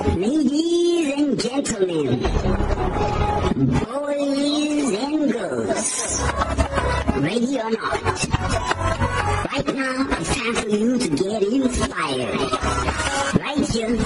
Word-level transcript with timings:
Ladies 0.00 1.14
and 1.16 1.40
gentlemen, 1.40 2.20
boys 3.78 4.92
and 4.98 5.32
girls, 5.32 6.20
ready 7.16 7.60
or 7.60 7.70
not, 7.70 8.28
right 9.52 9.74
now 9.74 10.06
it's 10.10 10.34
time 10.36 10.54
for 10.56 10.68
you 10.68 10.98
to 10.98 11.08
get 11.08 11.42
inspired. 11.44 12.40
Right 13.38 13.68
here 13.70 13.96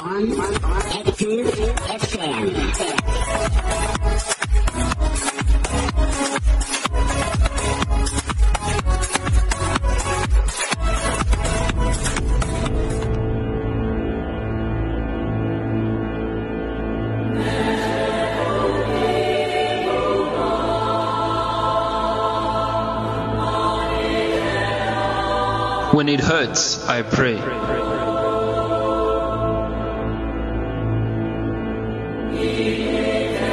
on 0.00 0.32
Active 0.92 1.46
FM. 1.90 3.05
I 26.96 27.02
pray. 27.02 27.36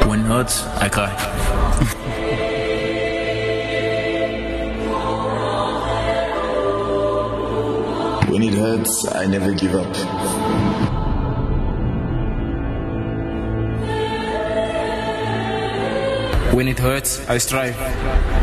When 0.08 0.20
it 0.20 0.24
hurts, 0.24 0.64
I 0.80 0.88
cry. 0.88 1.12
When 8.30 8.42
it 8.42 8.54
hurts, 8.54 9.06
I 9.12 9.26
never 9.26 9.52
give 9.52 9.74
up. 9.74 9.94
When 16.54 16.66
it 16.66 16.78
hurts, 16.78 17.28
I 17.28 17.36
strive. 17.36 18.33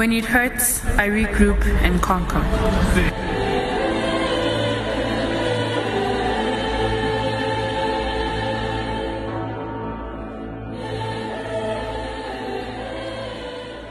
When 0.00 0.14
it 0.14 0.24
hurts, 0.24 0.82
I 0.96 1.10
regroup 1.10 1.62
and 1.82 2.00
conquer. 2.00 2.40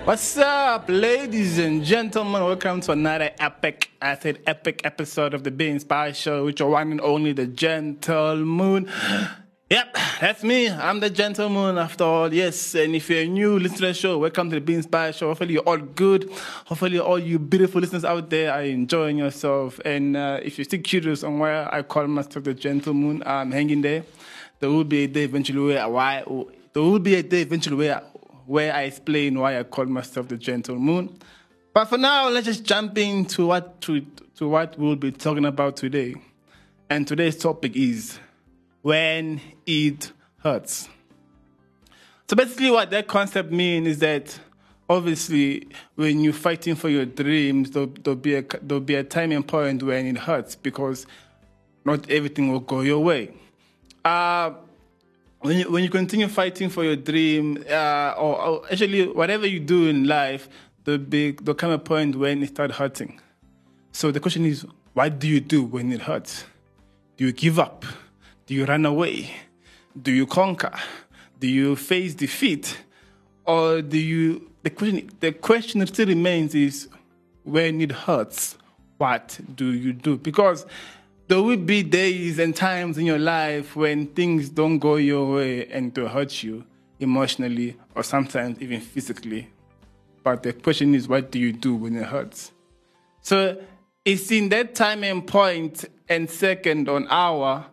What's 0.04 0.36
up, 0.38 0.86
ladies 0.88 1.60
and 1.60 1.86
gentlemen? 1.86 2.44
Welcome 2.44 2.82
to 2.82 2.94
another 2.94 3.30
epic, 3.38 3.92
I 4.02 4.18
said 4.18 4.40
epic 4.48 4.82
episode 4.84 5.36
of 5.36 5.44
the 5.44 5.52
Be 5.52 5.70
Inspired 5.70 6.16
Show 6.16 6.46
with 6.46 6.60
your 6.60 6.72
one 6.72 6.90
and 6.90 7.02
only, 7.02 7.34
the 7.34 7.46
Gentleman. 7.46 8.90
Yep, 9.70 9.98
that's 10.20 10.44
me. 10.44 10.68
I'm 10.68 11.00
the 11.00 11.12
gentleman 11.12 11.78
after 11.78 12.04
all. 12.04 12.34
Yes, 12.34 12.74
and 12.74 12.96
if 12.96 13.08
you're 13.08 13.28
new 13.28 13.60
listener 13.60 13.78
to 13.78 13.86
the 13.86 13.94
show, 13.94 14.18
welcome 14.18 14.50
to 14.50 14.56
the 14.56 14.62
Be 14.62 14.74
Inspired 14.74 15.14
Show. 15.14 15.28
Hopefully 15.28 15.54
you're 15.54 15.62
all 15.62 15.78
good. 15.78 16.28
Hopefully 16.66 16.98
all 16.98 17.20
you 17.20 17.38
beautiful 17.38 17.80
listeners 17.80 18.04
out 18.04 18.32
there 18.32 18.52
are 18.52 18.64
enjoying 18.64 19.20
yourself. 19.20 19.80
And 19.86 20.18
uh, 20.18 20.40
if 20.42 20.58
you're 20.58 20.66
still 20.66 20.82
curious 20.82 21.24
on 21.24 21.38
why 21.38 21.70
I 21.72 21.84
call 21.84 22.08
myself 22.08 22.46
the 22.46 22.56
gentleman, 22.56 23.22
I'm 23.28 23.52
hanging 23.52 23.84
there. 23.84 24.06
There 24.60 24.72
will 24.72 24.86
be 24.86 25.04
a 25.04 25.08
day 25.08 25.26
eventually 25.26 25.60
where 25.60 25.88
why 25.88 26.24
there 26.74 26.82
will 26.82 26.98
be 26.98 27.14
a 27.14 27.22
day 27.22 27.42
eventually 27.42 27.76
where 27.76 28.02
where 28.48 28.74
I 28.74 28.86
explain 28.86 29.38
why 29.38 29.60
I 29.60 29.62
call 29.62 29.86
myself 29.86 30.30
the 30.30 30.38
gentleman. 30.38 31.16
But 31.76 31.86
for 31.86 32.00
now, 32.00 32.28
let's 32.30 32.48
just 32.48 32.64
jump 32.64 32.98
into 32.98 33.46
what 33.46 33.82
to, 33.82 34.04
to 34.38 34.48
what 34.48 34.80
we'll 34.80 34.96
be 34.96 35.12
talking 35.12 35.46
about 35.46 35.78
today. 35.78 36.16
And 36.90 37.08
today's 37.08 37.38
topic 37.38 37.76
is 37.76 38.18
when 38.82 39.42
it 39.66 40.12
hurts. 40.44 40.90
So 42.28 42.36
basically, 42.36 42.72
what 42.72 42.90
that 42.92 43.08
concept 43.08 43.52
means 43.52 43.88
is 43.88 44.00
that 44.00 44.40
obviously, 44.90 45.68
when 45.96 46.20
you're 46.20 46.34
fighting 46.34 46.76
for 46.76 46.90
your 46.90 47.06
dreams, 47.06 47.72
there'll, 47.72 47.94
there'll 48.04 48.16
be 48.20 48.36
a 48.36 48.44
there'll 48.62 48.82
be 48.82 48.96
a 48.96 49.04
time 49.04 49.32
and 49.32 49.48
point 49.48 49.84
when 49.84 50.06
it 50.06 50.18
hurts 50.18 50.56
because 50.56 51.08
not 51.86 52.10
everything 52.10 52.52
will 52.52 52.60
go 52.60 52.82
your 52.82 53.00
way. 53.00 53.34
Uh, 54.06 54.54
when 55.42 55.58
you, 55.58 55.72
when 55.72 55.84
you 55.84 55.90
continue 55.90 56.28
fighting 56.28 56.70
for 56.70 56.84
your 56.84 56.96
dream, 56.96 57.64
uh, 57.70 58.14
or, 58.18 58.42
or 58.42 58.66
actually 58.72 59.08
whatever 59.08 59.48
you 59.48 59.60
do 59.60 59.88
in 59.88 60.06
life, 60.06 60.50
there'll, 60.84 61.00
be, 61.00 61.32
there'll 61.32 61.56
come 61.56 61.72
a 61.72 61.80
point 61.80 62.16
when 62.16 62.44
it 62.44 62.50
starts 62.50 62.76
hurting. 62.76 63.20
So 63.92 64.12
the 64.12 64.20
question 64.20 64.46
is, 64.46 64.66
what 64.94 65.20
do 65.20 65.28
you 65.28 65.40
do 65.40 65.64
when 65.64 65.92
it 65.92 66.02
hurts? 66.02 66.44
Do 67.18 67.26
you 67.26 67.32
give 67.32 67.58
up? 67.58 67.86
Do 68.50 68.56
you 68.56 68.66
run 68.66 68.84
away? 68.84 69.30
Do 70.02 70.12
you 70.12 70.26
conquer? 70.26 70.74
Do 71.40 71.48
you 71.48 71.76
face 71.76 72.16
defeat? 72.16 72.80
Or 73.46 73.84
do 73.84 73.96
you, 73.96 74.50
the 74.64 74.72
question, 74.72 75.12
the 75.20 75.34
question 75.34 75.86
still 75.86 76.08
remains 76.08 76.56
is, 76.56 76.90
when 77.44 77.80
it 77.80 77.92
hurts, 77.92 78.58
what 78.98 79.40
do 79.54 79.72
you 79.72 79.94
do? 79.94 80.18
Because 80.18 80.66
there 81.28 81.44
will 81.44 81.58
be 81.58 81.84
days 81.84 82.40
and 82.40 82.56
times 82.56 82.98
in 82.98 83.06
your 83.06 83.20
life 83.20 83.76
when 83.76 84.08
things 84.08 84.50
don't 84.50 84.80
go 84.80 84.96
your 84.96 85.32
way 85.32 85.68
and 85.68 85.94
to 85.94 86.08
hurt 86.08 86.42
you 86.42 86.66
emotionally 87.00 87.78
or 87.94 88.02
sometimes 88.02 88.60
even 88.64 88.82
physically. 88.82 89.48
But 90.24 90.42
the 90.42 90.54
question 90.54 90.96
is, 90.96 91.08
what 91.08 91.30
do 91.30 91.38
you 91.38 91.54
do 91.54 91.76
when 91.76 91.96
it 91.96 92.08
hurts? 92.08 92.52
So 93.22 93.62
it's 94.04 94.32
in 94.32 94.50
that 94.50 94.74
time 94.74 95.04
and 95.04 95.28
point 95.28 95.86
and 96.10 96.28
second 96.28 96.90
on 96.90 97.08
hour 97.12 97.68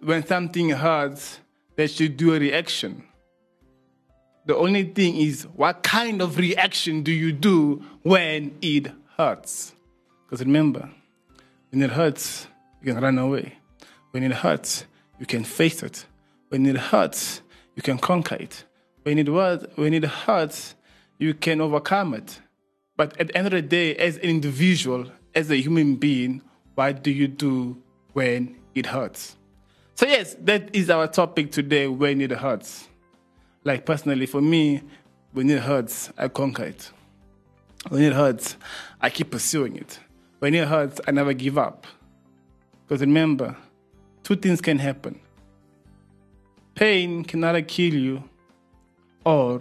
when 0.00 0.26
something 0.26 0.70
hurts 0.70 1.40
that 1.76 1.90
should 1.90 2.16
do 2.16 2.34
a 2.34 2.38
reaction. 2.38 3.04
The 4.46 4.56
only 4.56 4.84
thing 4.84 5.16
is, 5.16 5.44
what 5.54 5.82
kind 5.82 6.22
of 6.22 6.38
reaction 6.38 7.02
do 7.02 7.12
you 7.12 7.32
do 7.32 7.84
when 8.02 8.56
it 8.62 8.90
hurts? 9.16 9.74
Because 10.24 10.44
remember, 10.44 10.88
when 11.70 11.82
it 11.82 11.90
hurts, 11.90 12.46
you 12.80 12.92
can 12.92 13.02
run 13.02 13.18
away. 13.18 13.58
When 14.12 14.22
it 14.22 14.32
hurts, 14.32 14.84
you 15.18 15.26
can 15.26 15.44
face 15.44 15.82
it. 15.82 16.06
When 16.48 16.64
it 16.64 16.76
hurts, 16.76 17.42
you 17.76 17.82
can 17.82 17.98
conquer 17.98 18.36
it. 18.36 18.64
When 19.02 19.18
it, 19.18 19.28
was, 19.28 19.66
when 19.74 19.94
it 19.94 20.04
hurts, 20.04 20.74
you 21.18 21.34
can 21.34 21.60
overcome 21.60 22.14
it. 22.14 22.40
But 22.96 23.18
at 23.20 23.28
the 23.28 23.36
end 23.36 23.46
of 23.46 23.52
the 23.52 23.62
day, 23.62 23.94
as 23.96 24.16
an 24.16 24.22
individual, 24.22 25.06
as 25.34 25.50
a 25.50 25.56
human 25.56 25.96
being, 25.96 26.42
what 26.74 27.02
do 27.02 27.10
you 27.10 27.28
do 27.28 27.80
when 28.12 28.56
it 28.74 28.86
hurts? 28.86 29.37
So, 29.98 30.06
yes, 30.06 30.36
that 30.42 30.72
is 30.76 30.90
our 30.90 31.08
topic 31.08 31.50
today 31.50 31.88
when 31.88 32.20
it 32.20 32.30
hurts. 32.30 32.86
Like, 33.64 33.84
personally, 33.84 34.26
for 34.26 34.40
me, 34.40 34.80
when 35.32 35.50
it 35.50 35.60
hurts, 35.60 36.12
I 36.16 36.28
conquer 36.28 36.66
it. 36.66 36.92
When 37.88 38.02
it 38.04 38.12
hurts, 38.12 38.54
I 39.00 39.10
keep 39.10 39.32
pursuing 39.32 39.74
it. 39.74 39.98
When 40.38 40.54
it 40.54 40.68
hurts, 40.68 41.00
I 41.08 41.10
never 41.10 41.32
give 41.32 41.58
up. 41.58 41.84
Because 42.86 43.00
remember, 43.00 43.56
two 44.22 44.36
things 44.36 44.60
can 44.60 44.78
happen 44.78 45.20
pain 46.76 47.24
can 47.24 47.42
either 47.42 47.62
kill 47.62 47.92
you 47.92 48.22
or 49.24 49.60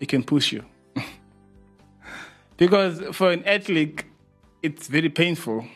it 0.00 0.08
can 0.08 0.22
push 0.22 0.52
you. 0.52 0.64
because 2.56 3.02
for 3.14 3.30
an 3.30 3.44
athlete, 3.44 4.04
it's 4.62 4.88
very 4.88 5.10
painful, 5.10 5.66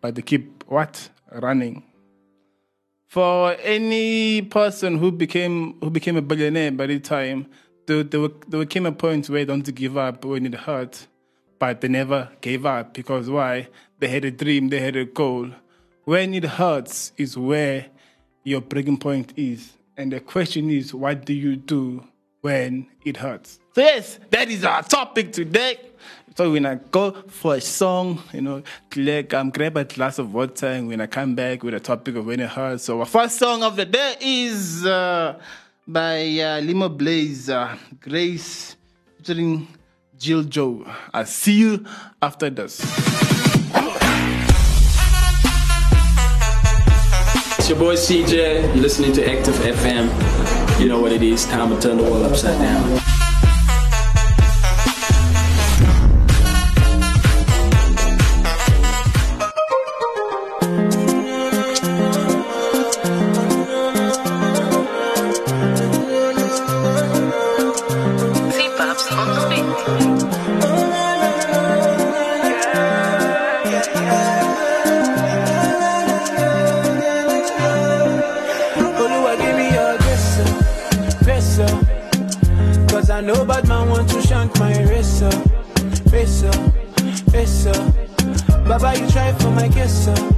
but 0.00 0.14
they 0.14 0.22
keep 0.22 0.62
what? 0.68 1.08
Running. 1.32 1.82
For 3.12 3.52
any 3.60 4.40
person 4.40 4.96
who 4.96 5.12
became 5.12 5.78
who 5.80 5.90
became 5.90 6.16
a 6.16 6.22
billionaire 6.22 6.72
by 6.72 6.86
the 6.86 6.98
time, 6.98 7.44
there, 7.84 8.02
there, 8.04 8.28
there 8.48 8.64
came 8.64 8.86
a 8.86 8.92
point 8.92 9.28
where 9.28 9.40
they 9.40 9.44
don't 9.44 9.74
give 9.74 9.98
up 9.98 10.24
when 10.24 10.46
it 10.46 10.54
hurt, 10.54 11.08
but 11.58 11.82
they 11.82 11.88
never 11.88 12.30
gave 12.40 12.64
up 12.64 12.94
because 12.94 13.28
why? 13.28 13.68
They 13.98 14.08
had 14.08 14.24
a 14.24 14.30
dream, 14.30 14.70
they 14.70 14.80
had 14.80 14.96
a 14.96 15.04
goal. 15.04 15.50
When 16.04 16.32
it 16.32 16.44
hurts 16.44 17.12
is 17.18 17.36
where 17.36 17.84
your 18.44 18.62
breaking 18.62 18.96
point 18.96 19.34
is. 19.36 19.74
And 19.98 20.10
the 20.10 20.20
question 20.20 20.70
is, 20.70 20.94
what 20.94 21.26
do 21.26 21.34
you 21.34 21.56
do 21.56 22.08
when 22.40 22.88
it 23.04 23.18
hurts? 23.18 23.60
So 23.74 23.82
yes, 23.82 24.20
that 24.30 24.48
is 24.48 24.64
our 24.64 24.82
topic 24.84 25.32
today. 25.32 25.78
So 26.36 26.50
when 26.50 26.64
I 26.64 26.76
go 26.76 27.12
for 27.28 27.56
a 27.56 27.60
song, 27.60 28.22
you 28.32 28.40
know, 28.40 28.62
like 28.96 29.34
um, 29.34 29.50
grab 29.50 29.76
a 29.76 29.84
glass 29.84 30.18
of 30.18 30.32
water 30.32 30.66
and 30.66 30.88
when 30.88 31.00
I 31.00 31.06
come 31.06 31.34
back 31.34 31.62
with 31.62 31.74
a 31.74 31.80
topic 31.80 32.16
of 32.16 32.24
when 32.24 32.40
it 32.40 32.48
hurts. 32.48 32.84
So 32.84 33.00
our 33.00 33.06
first 33.06 33.38
song 33.38 33.62
of 33.62 33.76
the 33.76 33.84
day 33.84 34.16
is 34.20 34.86
uh, 34.86 35.38
by 35.86 36.20
uh, 36.20 36.60
Limoblaze, 36.62 37.78
Grace, 38.00 38.76
featuring 39.18 39.68
Jill 40.18 40.44
Joe. 40.44 40.86
I'll 41.12 41.26
see 41.26 41.58
you 41.58 41.84
after 42.22 42.48
this. 42.48 42.80
It's 47.58 47.68
your 47.68 47.78
boy 47.78 47.94
CJ. 47.94 48.74
You're 48.74 48.82
listening 48.82 49.12
to 49.12 49.30
Active 49.30 49.54
FM. 49.56 50.80
You 50.80 50.88
know 50.88 51.00
what 51.00 51.12
it 51.12 51.22
is. 51.22 51.44
Time 51.44 51.68
to 51.70 51.80
turn 51.80 51.98
the 51.98 52.04
world 52.04 52.24
upside 52.24 52.58
down. 52.58 53.11
I 83.12 83.20
know 83.20 83.44
bad 83.44 83.68
man 83.68 83.88
want 83.90 84.08
to 84.10 84.22
shank 84.22 84.58
my 84.58 84.72
race, 84.84 85.20
oh, 85.22 85.44
race, 86.10 86.42
oh, 86.44 86.72
race, 87.32 87.66
oh. 87.66 88.64
Baba, 88.66 88.98
you 88.98 89.08
try 89.10 89.32
for 89.34 89.50
my 89.50 89.68
kiss, 89.68 90.08
oh, 90.08 90.30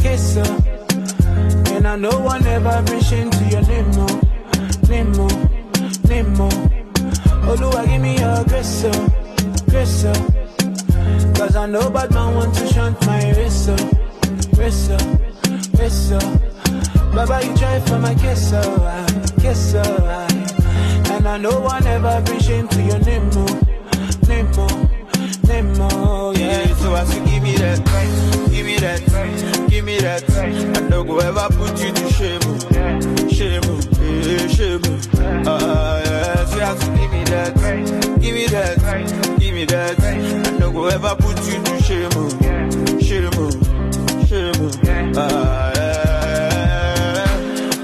kiss, 0.00 0.36
oh. 0.36 1.74
And 1.74 1.86
I 1.86 1.96
know 1.96 2.18
one 2.20 2.44
ever 2.46 2.82
bring 2.86 3.00
shame 3.02 3.30
to 3.30 3.44
your 3.44 3.62
name, 3.62 3.90
oh, 3.94 4.20
name, 4.88 5.12
oh, 5.16 5.28
name, 6.08 6.40
oh. 6.40 6.70
Oluwa 7.48 7.86
give 7.88 8.02
me 8.02 8.18
your 8.18 8.44
grace, 8.44 8.82
grace, 9.70 10.04
oh. 10.04 11.32
Cause 11.36 11.54
I 11.56 11.66
know 11.66 11.88
bad 11.90 12.10
man 12.12 12.34
want 12.34 12.54
to 12.56 12.66
shank 12.66 13.00
my 13.06 13.30
race, 13.32 13.68
oh, 13.68 13.90
race, 14.56 14.88
oh, 14.90 15.18
race, 15.78 16.10
oh. 16.12 17.12
Baba, 17.14 17.44
you 17.46 17.56
try 17.56 17.78
for 17.80 17.98
my 18.00 18.14
kiss, 18.16 18.52
I, 18.52 19.06
kiss, 19.40 19.74
I. 19.76 20.27
And 21.28 21.46
I 21.46 21.50
know 21.50 21.66
I 21.66 21.80
never 21.80 22.22
bring 22.24 22.40
shame 22.40 22.68
to 22.68 22.82
your 22.82 22.98
name, 23.00 23.28
oh, 23.34 23.60
name, 24.28 24.48
oh, 24.56 24.88
name, 25.46 25.74
oh, 25.78 26.32
yeah. 26.34 26.74
So 26.76 26.94
as 26.94 27.14
you 27.14 27.22
give 27.26 27.42
me 27.42 27.54
that, 27.56 27.84
give 28.50 28.64
me 28.64 28.76
that, 28.78 29.68
give 29.68 29.84
me 29.84 29.98
that. 29.98 30.24
I 30.38 30.80
no 30.88 31.04
go 31.04 31.18
ever 31.18 31.48
put 31.54 31.78
you 31.84 31.92
to 31.92 32.10
shame, 32.12 32.40
oh, 32.44 32.58
shame, 33.28 33.62
eh, 34.00 34.48
shame. 34.48 34.80
Ah, 35.46 35.98
yeah. 36.02 36.44
So 36.46 36.60
as 36.60 36.88
you 36.88 36.96
give 36.96 37.10
me 37.12 37.24
that, 37.24 37.54
give 38.22 38.34
me 38.34 38.46
that, 38.46 39.38
give 39.38 39.54
me 39.54 39.64
that. 39.66 40.00
I 40.00 40.50
no 40.58 40.72
go 40.72 40.86
ever 40.86 41.14
put 41.14 41.36
you 41.46 41.62
to 41.62 41.82
shame, 41.82 42.08
oh, 42.14 42.30
shame, 43.02 43.30
shame, 44.24 44.54
oh. 44.56 44.72
Ah, 45.14 45.72
yeah. 45.76 47.26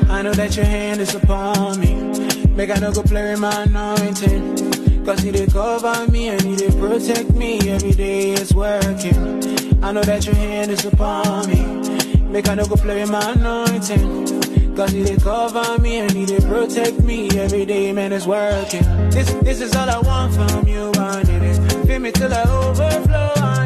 I 0.08 0.22
know 0.22 0.32
that 0.32 0.56
your 0.56 0.64
hand 0.64 1.02
is 1.02 1.14
upon 1.14 1.78
me. 1.78 2.23
Make 2.54 2.70
I 2.70 2.78
no 2.78 2.92
go 2.92 3.02
play 3.02 3.30
with 3.32 3.40
my 3.40 3.62
anointing. 3.64 5.04
Cause 5.04 5.18
he 5.20 5.32
did 5.32 5.52
cover 5.52 6.10
me 6.10 6.28
and 6.28 6.40
he 6.40 6.54
did 6.54 6.78
protect 6.78 7.30
me 7.30 7.58
every 7.68 7.92
day 7.92 8.30
it's 8.30 8.54
working. 8.54 9.42
I 9.82 9.90
know 9.90 10.02
that 10.02 10.24
your 10.24 10.36
hand 10.36 10.70
is 10.70 10.84
upon 10.84 11.48
me. 11.50 12.20
Make 12.20 12.48
I 12.48 12.54
no 12.54 12.64
go 12.66 12.76
play 12.76 13.00
with 13.00 13.10
my 13.10 13.32
anointing. 13.32 14.76
Cause 14.76 14.92
he 14.92 15.02
did 15.02 15.20
cover 15.20 15.78
me 15.82 15.96
and 15.98 16.12
he 16.12 16.26
did 16.26 16.44
protect 16.44 17.00
me 17.00 17.28
every 17.38 17.66
day, 17.66 17.92
man, 17.92 18.12
it's 18.12 18.26
working. 18.26 18.84
This 19.10 19.32
this 19.42 19.60
is 19.60 19.74
all 19.74 19.90
I 19.90 19.98
want 19.98 20.34
from 20.34 20.68
you, 20.68 20.92
I 20.94 21.22
need 21.24 21.42
it. 21.42 21.86
Feel 21.86 21.98
me 21.98 22.12
till 22.12 22.32
I 22.32 22.42
overflow. 22.44 23.63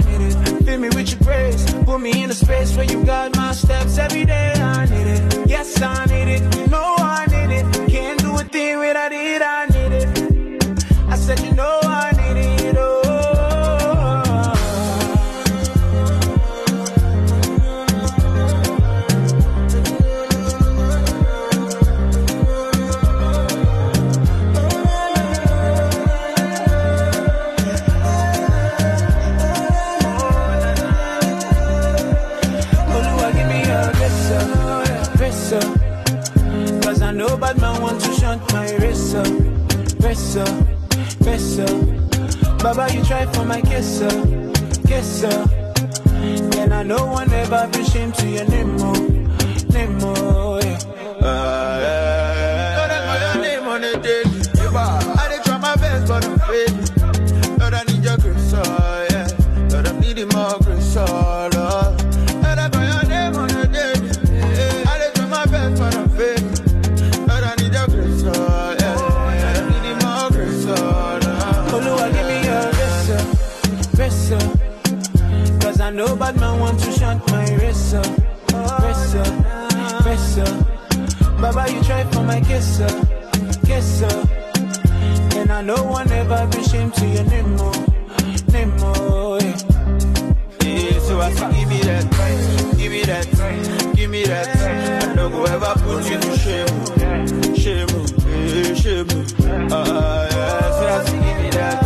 Fill 0.68 0.80
me 0.80 0.88
with 0.90 1.10
your 1.12 1.20
grace. 1.20 1.64
Put 1.86 1.98
me 1.98 2.22
in 2.22 2.28
a 2.28 2.34
space 2.34 2.76
where 2.76 2.84
you 2.84 3.02
guide 3.02 3.34
my 3.34 3.52
steps 3.52 3.96
every 3.96 4.26
day. 4.26 4.52
I 4.52 4.84
need 4.84 5.06
it. 5.06 5.48
Yes, 5.48 5.80
I 5.80 6.04
need 6.04 6.28
it. 6.28 6.42
You 6.56 6.66
know 6.66 6.94
I 6.98 7.24
need 7.24 7.50
it. 7.58 7.90
Can't 7.90 8.20
do 8.20 8.36
a 8.36 8.44
thing 8.44 8.78
without 8.78 9.10
it. 9.10 9.40
I 9.40 9.64
need 9.64 9.92
it. 9.92 10.84
I 11.08 11.16
said, 11.16 11.40
you 11.40 11.54
know 11.54 11.80
I 11.82 12.10
need 12.10 12.12
it. 12.12 12.17
My 38.52 38.70
race, 38.76 39.14
oh, 39.14 39.22
race, 40.00 40.36
oh, 40.36 40.66
race, 41.20 41.58
oh. 41.60 42.58
Baba, 42.62 42.92
you 42.94 43.04
try 43.04 43.26
for 43.32 43.44
my 43.44 43.60
kiss, 43.60 44.00
oh, 44.02 44.52
kiss, 44.86 45.24
oh. 45.24 45.54
And 46.58 46.74
I 46.74 46.82
know 46.82 47.06
one 47.06 47.32
ever 47.32 47.68
be 47.72 47.80
ashamed 47.80 48.14
to 48.16 48.26
your 48.28 48.46
name, 48.48 48.76
oh, 48.80 48.92
name, 49.72 49.98
oh, 50.02 50.27
my 82.28 82.40
kiss, 82.42 82.80
oh, 82.82 83.02
kiss, 83.66 84.02
oh. 84.04 84.24
And 85.38 85.50
I 85.50 85.62
know 85.62 85.82
one 85.84 86.10
ever 86.12 86.46
be 86.52 86.62
shame 86.64 86.90
to 86.90 87.06
your 87.06 87.24
name, 87.24 87.56
oh, 87.58 87.86
name, 88.52 88.72
oh, 88.80 89.38
yeah. 89.40 89.56
Yeah, 90.62 90.98
so 91.00 91.20
I 91.20 91.32
say, 91.32 91.50
give 91.58 91.68
me 91.68 91.80
that, 91.88 92.04
give 92.76 92.92
me 92.92 93.02
that, 93.04 93.26
give 93.96 94.10
me 94.10 94.22
that. 94.24 94.48
I 95.08 95.14
no 95.14 95.28
go 95.30 95.44
ever 95.44 95.72
put 95.84 96.04
you 96.10 96.18
to 96.20 96.32
shame, 96.44 96.68
shame, 97.56 97.88
eh, 98.28 98.74
shame. 98.74 99.08
Ah, 99.72 100.28
yeah, 100.30 100.70
so 100.76 100.84
I 100.86 101.04
say, 101.04 101.18
give 101.24 101.38
me 101.42 101.50
that, 101.56 101.76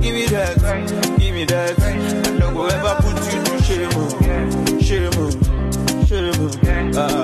give 0.00 0.14
me 0.14 0.26
that, 0.26 1.18
give 1.18 1.34
me 1.34 1.44
that. 1.44 1.80
I 1.80 2.38
no 2.38 2.46
go 2.54 2.66
ever 2.66 2.94
put 3.02 3.18
you 3.32 3.40
to 3.48 3.54
shame, 3.66 3.98
shame, 4.80 5.16
shame. 6.06 6.40
Ah, 6.94 7.21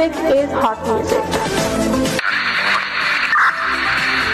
music 0.00 0.24
is 0.34 0.50
hot 0.50 0.80
music. 0.86 1.24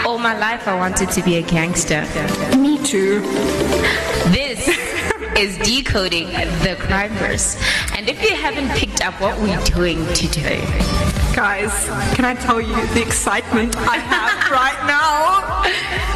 All 0.05 0.17
my 0.17 0.37
life, 0.37 0.65
I 0.65 0.75
wanted 0.75 1.11
to 1.11 1.21
be 1.21 1.35
a 1.35 1.41
gangster. 1.41 2.05
Me 2.57 2.81
too. 2.83 3.19
This 4.31 4.65
is 5.37 5.57
decoding 5.57 6.27
the 6.63 6.77
crime 6.79 7.11
verse. 7.15 7.61
And 7.97 8.07
if 8.07 8.21
you 8.23 8.35
haven't 8.35 8.69
picked 8.77 9.01
up 9.03 9.19
what 9.19 9.37
we're 9.39 9.63
doing 9.65 10.05
today, 10.13 10.61
Guys, 11.37 11.85
can 12.15 12.25
I 12.25 12.33
tell 12.33 12.59
you 12.59 12.73
the 12.95 13.01
excitement 13.03 13.77
I 13.77 13.97
have 13.97 14.51
right 14.51 14.87
now? 14.87 15.57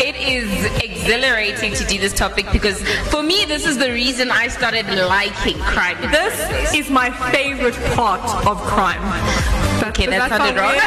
it 0.02 0.16
is 0.16 0.66
exhilarating 0.84 1.74
to 1.74 1.86
do 1.86 2.00
this 2.00 2.12
topic 2.12 2.48
because 2.52 2.82
for 3.12 3.22
me, 3.22 3.46
this 3.46 3.68
is 3.68 3.78
the 3.78 3.92
reason 3.92 4.32
I 4.32 4.48
started 4.48 4.88
liking 4.88 5.60
crime. 5.60 6.02
This 6.12 6.74
is 6.74 6.90
my 6.90 7.12
favorite 7.32 7.76
part 7.94 8.22
of 8.48 8.58
crime. 8.62 9.02
Okay, 9.84 10.06
that 10.06 10.30
sounded 10.30 10.62
wrong. 10.62 10.78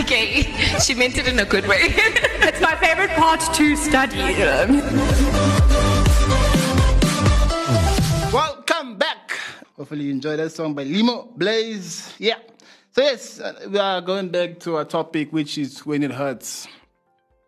okay, 0.02 0.42
she 0.80 0.94
meant 0.94 1.18
it 1.18 1.28
in 1.28 1.38
a 1.38 1.44
good 1.44 1.66
way. 1.66 1.80
it's 1.82 2.60
my 2.60 2.74
favorite 2.76 3.10
part 3.10 3.40
to 3.54 3.76
study. 3.76 4.16
Welcome 8.32 8.96
back. 8.96 9.38
Hopefully 9.76 10.04
you 10.04 10.12
enjoyed 10.12 10.38
that 10.38 10.50
song 10.50 10.72
by 10.72 10.86
Limoblaze. 10.86 12.14
Yeah. 12.18 12.38
So 12.92 13.02
yes, 13.02 13.38
uh, 13.38 13.68
we 13.68 13.78
are 13.78 14.00
going 14.00 14.30
back 14.30 14.60
to 14.60 14.76
our 14.76 14.86
topic, 14.86 15.30
which 15.30 15.58
is 15.58 15.84
when 15.84 16.02
it 16.02 16.10
hurts. 16.10 16.66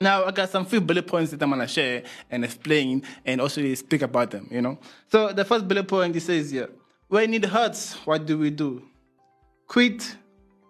Now 0.02 0.26
I 0.26 0.32
got 0.32 0.50
some 0.50 0.66
few 0.66 0.82
bullet 0.82 1.06
points 1.06 1.30
that 1.30 1.42
I'm 1.42 1.48
gonna 1.48 1.66
share 1.66 2.02
and 2.30 2.44
explain, 2.44 3.04
and 3.24 3.40
also 3.40 3.72
speak 3.72 4.02
about 4.02 4.32
them. 4.32 4.48
You 4.50 4.60
know. 4.60 4.78
So 5.08 5.32
the 5.32 5.46
first 5.46 5.66
bullet 5.66 5.88
point 5.88 6.14
it 6.14 6.20
says 6.20 6.50
here: 6.50 6.68
when 7.08 7.32
it 7.32 7.46
hurts, 7.46 7.94
what 8.04 8.26
do 8.26 8.36
we 8.36 8.50
do? 8.50 8.82
Quit 9.66 10.16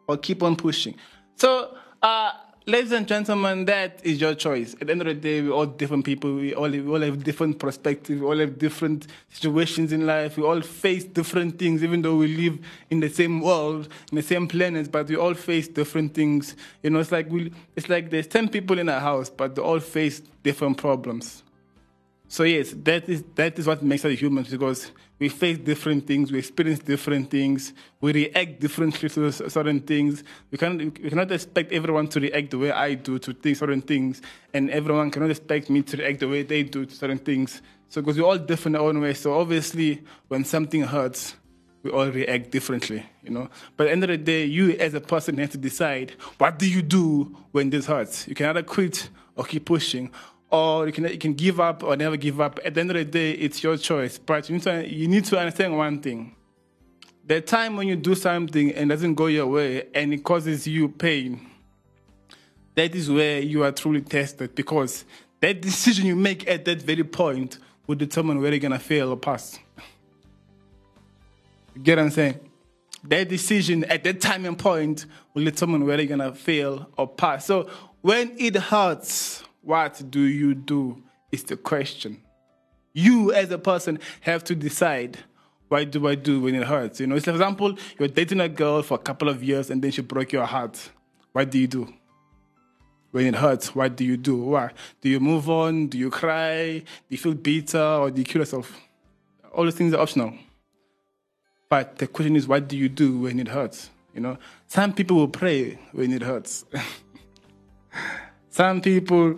or 0.07 0.17
keep 0.17 0.43
on 0.43 0.57
pushing. 0.57 0.95
So, 1.37 1.77
uh, 2.03 2.33
ladies 2.67 2.93
and 2.93 3.07
gentlemen, 3.07 3.65
that 3.67 4.01
is 4.05 4.21
your 4.21 4.35
choice. 4.35 4.75
At 4.81 4.89
the 4.89 4.93
end 4.93 5.03
of 5.03 5.07
the 5.07 5.15
day, 5.15 5.43
we're 5.43 5.53
all 5.53 5.67
different 5.67 6.05
people. 6.05 6.35
We 6.35 6.55
all, 6.55 6.69
we 6.69 6.87
all 6.87 7.01
have 7.01 7.23
different 7.23 7.59
perspectives. 7.59 8.21
We 8.21 8.27
all 8.27 8.39
have 8.39 8.59
different 8.59 9.07
situations 9.31 9.93
in 9.93 10.07
life. 10.07 10.37
We 10.37 10.43
all 10.43 10.61
face 10.61 11.05
different 11.05 11.59
things, 11.59 11.85
even 11.85 12.03
though 12.03 12.17
we 12.17 12.29
live 12.29 12.59
in 12.91 13.01
the 13.01 13.09
same 13.09 13.41
world, 13.41 13.89
in 14.11 14.17
the 14.17 14.23
same 14.23 14.49
planet, 14.49 14.91
but 14.91 15.09
we 15.09 15.17
all 15.17 15.35
face 15.35 15.69
different 15.69 16.15
things. 16.15 16.57
You 16.83 16.91
know, 16.91 16.99
it's 16.99 17.13
like 17.13 17.31
we, 17.31 17.53
it's 17.77 17.89
like 17.89 18.11
there's 18.11 18.27
10 18.27 18.49
people 18.49 18.79
in 18.79 18.89
a 18.89 19.01
house, 19.01 19.31
but 19.31 19.55
they 19.55 19.63
all 19.63 19.81
face 19.81 20.21
different 20.43 20.79
problems. 20.79 21.43
So 22.29 22.43
yes, 22.43 22.75
that 22.83 23.09
is 23.09 23.23
that 23.37 23.59
is 23.59 23.67
what 23.67 23.83
makes 23.83 24.05
us 24.05 24.19
humans 24.19 24.49
because 24.51 24.91
we 25.19 25.29
face 25.29 25.59
different 25.59 26.07
things, 26.07 26.31
we 26.31 26.39
experience 26.39 26.81
different 26.81 27.31
things, 27.31 27.73
we 28.01 28.13
react 28.13 28.61
differently 28.61 29.09
to 29.09 29.33
certain 29.33 29.81
things. 29.81 30.23
We 30.51 30.59
cannot 30.59 30.99
we 30.99 31.09
cannot 31.09 31.33
expect 31.33 31.73
everyone 31.73 32.09
to 32.09 32.21
react 32.21 32.51
the 32.51 32.59
way 32.59 32.71
I 32.71 32.95
do 32.95 33.19
to 33.19 33.55
certain 33.55 33.81
things, 33.81 34.21
and 34.53 34.71
everyone 34.71 35.11
cannot 35.11 35.31
expect 35.31 35.71
me 35.71 35.83
to 35.83 35.97
react 35.97 36.21
the 36.21 36.29
way 36.29 36.43
they 36.43 36.63
do 36.63 36.85
to 36.85 36.95
certain 36.95 37.19
things. 37.19 37.63
So 37.89 38.01
because 38.01 38.19
we're 38.19 38.27
all 38.27 38.39
different 38.39 38.77
in 38.77 38.83
our 38.83 38.89
own 38.89 39.01
way. 39.01 39.15
So 39.15 39.39
obviously, 39.39 40.03
when 40.29 40.45
something 40.45 40.83
hurts, 40.83 41.37
we 41.83 41.91
all 41.91 42.11
react 42.11 42.51
differently, 42.51 43.07
you 43.23 43.31
know. 43.31 43.49
But 43.77 43.85
at 43.85 43.87
the 43.87 43.93
end 43.93 44.05
of 44.05 44.11
the 44.11 44.19
day, 44.19 44.45
you 44.45 44.73
as 44.73 44.93
a 44.95 45.01
person 45.01 45.39
have 45.39 45.51
to 45.51 45.59
decide 45.59 46.13
what 46.39 46.59
do 46.59 46.69
you 46.69 46.83
do 46.83 47.37
when 47.53 47.71
this 47.71 47.87
hurts. 47.87 48.27
You 48.29 48.35
can 48.35 48.47
either 48.47 48.63
quit 48.63 49.09
or 49.37 49.45
keep 49.45 49.65
pushing 49.65 50.11
or 50.51 50.87
you 50.87 50.93
can 50.93 51.05
you 51.05 51.19
can 51.19 51.35
give 51.35 51.61
up 51.61 51.83
or 51.83 51.97
never 51.97 52.17
give 52.17 52.41
up. 52.41 52.61
At 52.65 52.75
the 52.75 52.81
end 52.81 52.91
of 52.91 52.97
the 52.97 53.05
day, 53.05 53.33
it's 53.33 53.63
your 53.63 53.77
choice. 53.77 54.19
But 54.19 54.49
you 54.49 54.55
need 54.57 54.63
to 54.63 54.89
you 54.89 55.09
need 55.09 55.25
to 55.27 55.39
understand 55.39 55.77
one 55.77 56.01
thing: 56.01 56.35
the 57.27 57.41
time 57.41 57.77
when 57.77 57.89
you 57.89 57.97
do 57.97 58.15
something 58.15 58.73
and 58.73 58.91
doesn't 58.91 59.15
go 59.15 59.27
your 59.27 59.47
way 59.47 59.89
and 59.95 60.13
it 60.13 60.23
causes 60.23 60.67
you 60.67 60.89
pain, 60.89 61.47
that 62.75 62.95
is 62.95 63.11
where 63.11 63.41
you 63.41 63.65
are 63.65 63.73
truly 63.73 64.03
tested 64.03 64.55
because 64.55 65.05
that 65.41 65.61
decision 65.61 66.07
you 66.07 66.17
make 66.17 66.49
at 66.49 66.65
that 66.65 66.83
very 66.83 67.05
point 67.05 67.59
will 67.87 67.97
determine 67.97 68.39
whether 68.39 68.55
you're 68.55 68.61
gonna 68.61 68.79
fail 68.79 69.11
or 69.11 69.17
pass. 69.17 69.59
You 71.75 71.83
get 71.83 71.99
what 71.99 72.05
I'm 72.05 72.11
saying? 72.11 72.41
That 73.05 73.29
decision 73.29 73.85
at 73.85 74.03
that 74.05 74.21
time 74.21 74.45
and 74.47 74.59
point 74.59 75.07
will 75.35 75.45
determine 75.45 75.85
whether 75.85 76.03
you're 76.03 76.17
gonna 76.17 76.35
fail 76.35 76.89
or 76.97 77.07
pass. 77.07 77.47
So 77.47 77.69
when 78.01 78.35
it 78.39 78.57
hurts, 78.57 79.45
what 79.67 80.01
do 80.11 80.21
you 80.21 80.55
do? 80.55 81.03
Is 81.33 81.43
the 81.43 81.57
question. 81.57 82.23
You, 82.93 83.33
as 83.33 83.51
a 83.51 83.59
person, 83.59 83.99
have 84.21 84.45
to 84.45 84.55
decide 84.55 85.19
what 85.69 85.91
do 85.91 86.07
I 86.07 86.15
do 86.15 86.41
when 86.41 86.55
it 86.55 86.63
hurts? 86.63 87.01
You 87.01 87.09
know, 87.09 87.19
for 87.19 87.33
example, 87.33 87.77
you're 87.99 88.09
dating 88.09 88.41
a 88.41 88.49
girl 88.49 88.83
for 88.83 88.95
a 88.95 88.99
couple 88.99 89.29
of 89.29 89.43
years 89.43 89.69
and 89.69 89.83
then 89.83 89.91
she 89.91 90.03
broke 90.03 90.33
your 90.33 90.47
heart. 90.47 90.91
What 91.33 91.51
do 91.51 91.59
you 91.59 91.67
do? 91.67 91.93
When 93.11 93.27
it 93.27 93.35
hurts, 93.35 93.75
what 93.75 93.97
do 93.97 94.05
you 94.05 94.17
do? 94.17 94.37
Why? 94.37 94.71
Do 95.01 95.09
you 95.09 95.19
move 95.19 95.51
on? 95.51 95.89
Do 95.89 95.99
you 95.99 96.11
cry? 96.11 96.79
Do 96.79 96.85
you 97.09 97.19
feel 97.19 97.35
bitter 97.35 97.83
or 97.83 98.11
do 98.13 98.21
you 98.21 98.25
kill 98.25 98.43
yourself? 98.43 98.81
All 99.53 99.65
those 99.65 99.75
things 99.75 99.93
are 99.93 100.01
optional. 100.01 100.35
But 101.69 101.99
the 101.99 102.07
question 102.07 102.37
is, 102.37 102.47
what 102.47 102.69
do 102.69 102.77
you 102.77 102.89
do 102.89 103.19
when 103.19 103.41
it 103.41 103.49
hurts? 103.49 103.91
You 104.15 104.21
know, 104.21 104.39
some 104.69 104.93
people 104.93 105.17
will 105.17 105.29
pray 105.29 105.79
when 105.91 106.13
it 106.13 106.23
hurts. 106.23 106.65
Some 108.57 108.81
people 108.81 109.37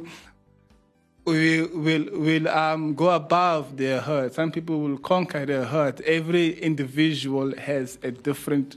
will 1.24 1.68
will 1.74 2.06
will 2.12 2.46
um, 2.46 2.94
go 2.94 3.10
above 3.10 3.76
their 3.76 4.00
hurt. 4.00 4.34
Some 4.34 4.52
people 4.52 4.78
will 4.78 4.96
conquer 4.96 5.44
their 5.44 5.64
hurt. 5.64 6.00
Every 6.02 6.50
individual 6.60 7.52
has 7.58 7.98
a 8.04 8.12
different 8.12 8.76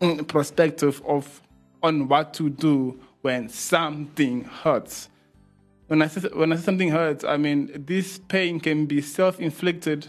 mm, 0.00 0.28
perspective 0.28 1.02
of 1.04 1.42
on 1.82 2.06
what 2.06 2.34
to 2.34 2.50
do 2.50 3.00
when 3.22 3.48
something 3.48 4.44
hurts. 4.44 5.08
When 5.88 6.02
I 6.02 6.06
say, 6.06 6.20
when 6.34 6.52
I 6.52 6.56
say 6.56 6.62
something 6.62 6.90
hurts, 6.90 7.24
I 7.24 7.36
mean 7.36 7.84
this 7.84 8.20
pain 8.28 8.60
can 8.60 8.86
be 8.86 9.02
self-inflicted, 9.02 10.06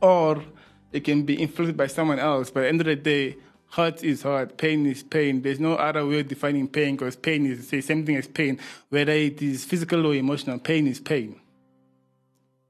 or 0.00 0.42
it 0.90 1.04
can 1.04 1.22
be 1.22 1.40
inflicted 1.40 1.76
by 1.76 1.86
someone 1.86 2.18
else. 2.18 2.50
But 2.50 2.60
at 2.60 2.62
the 2.62 2.68
end 2.70 2.80
of 2.80 2.86
the 2.88 2.96
day, 2.96 3.36
hurt 3.70 4.04
is 4.04 4.22
hurt, 4.22 4.56
pain 4.56 4.86
is 4.86 5.02
pain. 5.02 5.42
There's 5.42 5.60
no 5.60 5.74
other 5.74 6.06
way 6.06 6.20
of 6.20 6.28
defining 6.28 6.68
pain 6.68 6.96
because 6.96 7.16
pain 7.16 7.46
is 7.46 7.68
the 7.68 7.80
same 7.80 8.06
thing 8.06 8.16
as 8.16 8.28
pain, 8.28 8.58
whether 8.88 9.12
it 9.12 9.42
is 9.42 9.64
physical 9.64 10.06
or 10.06 10.14
emotional. 10.14 10.58
Pain 10.58 10.86
is 10.86 11.00
pain. 11.00 11.40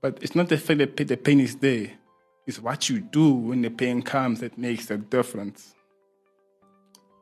But 0.01 0.19
it's 0.23 0.35
not 0.35 0.49
the 0.49 0.59
fact 0.59 0.79
that 0.79 0.97
the 0.97 1.17
pain 1.17 1.41
is 1.41 1.57
there, 1.57 1.91
it's 2.47 2.59
what 2.59 2.89
you 2.91 3.01
do 3.01 3.33
when 3.33 3.63
the 3.63 3.71
pain 3.71 4.03
comes 4.03 4.41
that 4.41 4.59
makes 4.59 4.87
the 4.87 4.99
difference. 4.99 5.75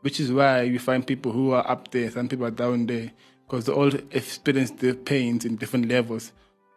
Which 0.01 0.19
is 0.19 0.33
why 0.33 0.63
you 0.63 0.81
find 0.81 1.07
people 1.07 1.31
who 1.31 1.53
are 1.53 1.69
up 1.69 1.91
there, 1.93 2.11
some 2.11 2.29
people 2.29 2.47
are 2.47 2.51
down 2.51 2.87
there, 2.87 3.13
because 3.47 3.67
they 3.67 3.73
all 3.73 3.95
experience 4.11 4.73
the 4.73 4.95
pains 4.95 5.45
in 5.45 5.57
different 5.57 5.89
levels. 5.89 6.33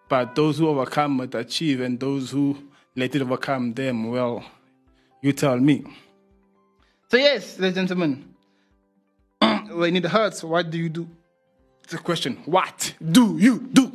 But 0.07 0.35
those 0.35 0.59
who 0.59 0.67
overcome 0.67 1.21
it 1.21 1.33
achieve, 1.33 1.81
and 1.81 1.99
those 1.99 2.29
who 2.29 2.55
let 2.95 3.15
it 3.15 3.23
overcome 3.23 3.73
them, 3.73 4.11
well, 4.11 4.45
you 5.21 5.33
tell 5.33 5.57
me. 5.57 5.85
So, 7.07 7.17
yes, 7.17 7.59
ladies 7.59 7.77
and 7.77 7.87
gentlemen, 7.87 8.33
when 9.71 9.95
it 9.95 10.05
hurts, 10.05 10.43
what 10.43 10.71
do 10.71 10.77
you 10.79 10.89
do? 10.89 11.07
It's 11.83 11.93
a 11.93 11.99
question. 11.99 12.41
What 12.45 12.95
do 13.11 13.37
you 13.37 13.59
do? 13.59 13.91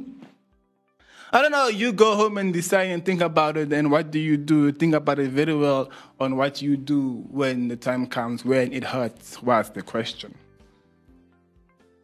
I 1.32 1.42
don't 1.42 1.50
know. 1.50 1.66
You 1.66 1.92
go 1.92 2.14
home 2.14 2.38
and 2.38 2.52
decide 2.52 2.90
and 2.90 3.04
think 3.04 3.20
about 3.20 3.56
it, 3.56 3.72
and 3.72 3.90
what 3.90 4.12
do 4.12 4.20
you 4.20 4.36
do? 4.36 4.70
Think 4.70 4.94
about 4.94 5.18
it 5.18 5.30
very 5.30 5.54
well 5.54 5.90
on 6.20 6.36
what 6.36 6.62
you 6.62 6.76
do 6.76 7.24
when 7.30 7.66
the 7.66 7.76
time 7.76 8.06
comes 8.06 8.44
when 8.44 8.72
it 8.72 8.84
hurts. 8.84 9.42
What's 9.42 9.70
the 9.70 9.82
question? 9.82 10.34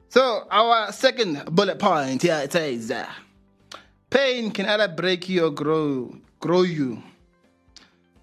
So, 0.08 0.46
our 0.50 0.90
second 0.90 1.44
bullet 1.52 1.78
point 1.78 2.22
here 2.22 2.40
it 2.42 2.52
says 2.52 2.90
uh, 2.90 3.08
pain 4.10 4.50
can 4.50 4.66
either 4.66 4.88
break 4.88 5.28
you 5.28 5.46
or 5.46 5.50
grow, 5.50 6.16
grow 6.40 6.62
you. 6.62 7.02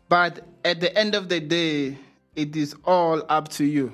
But 0.09 0.45
at 0.65 0.81
the 0.81 0.97
end 0.97 1.15
of 1.15 1.29
the 1.29 1.39
day, 1.39 1.97
it 2.35 2.55
is 2.55 2.75
all 2.85 3.23
up 3.29 3.47
to 3.49 3.65
you. 3.65 3.93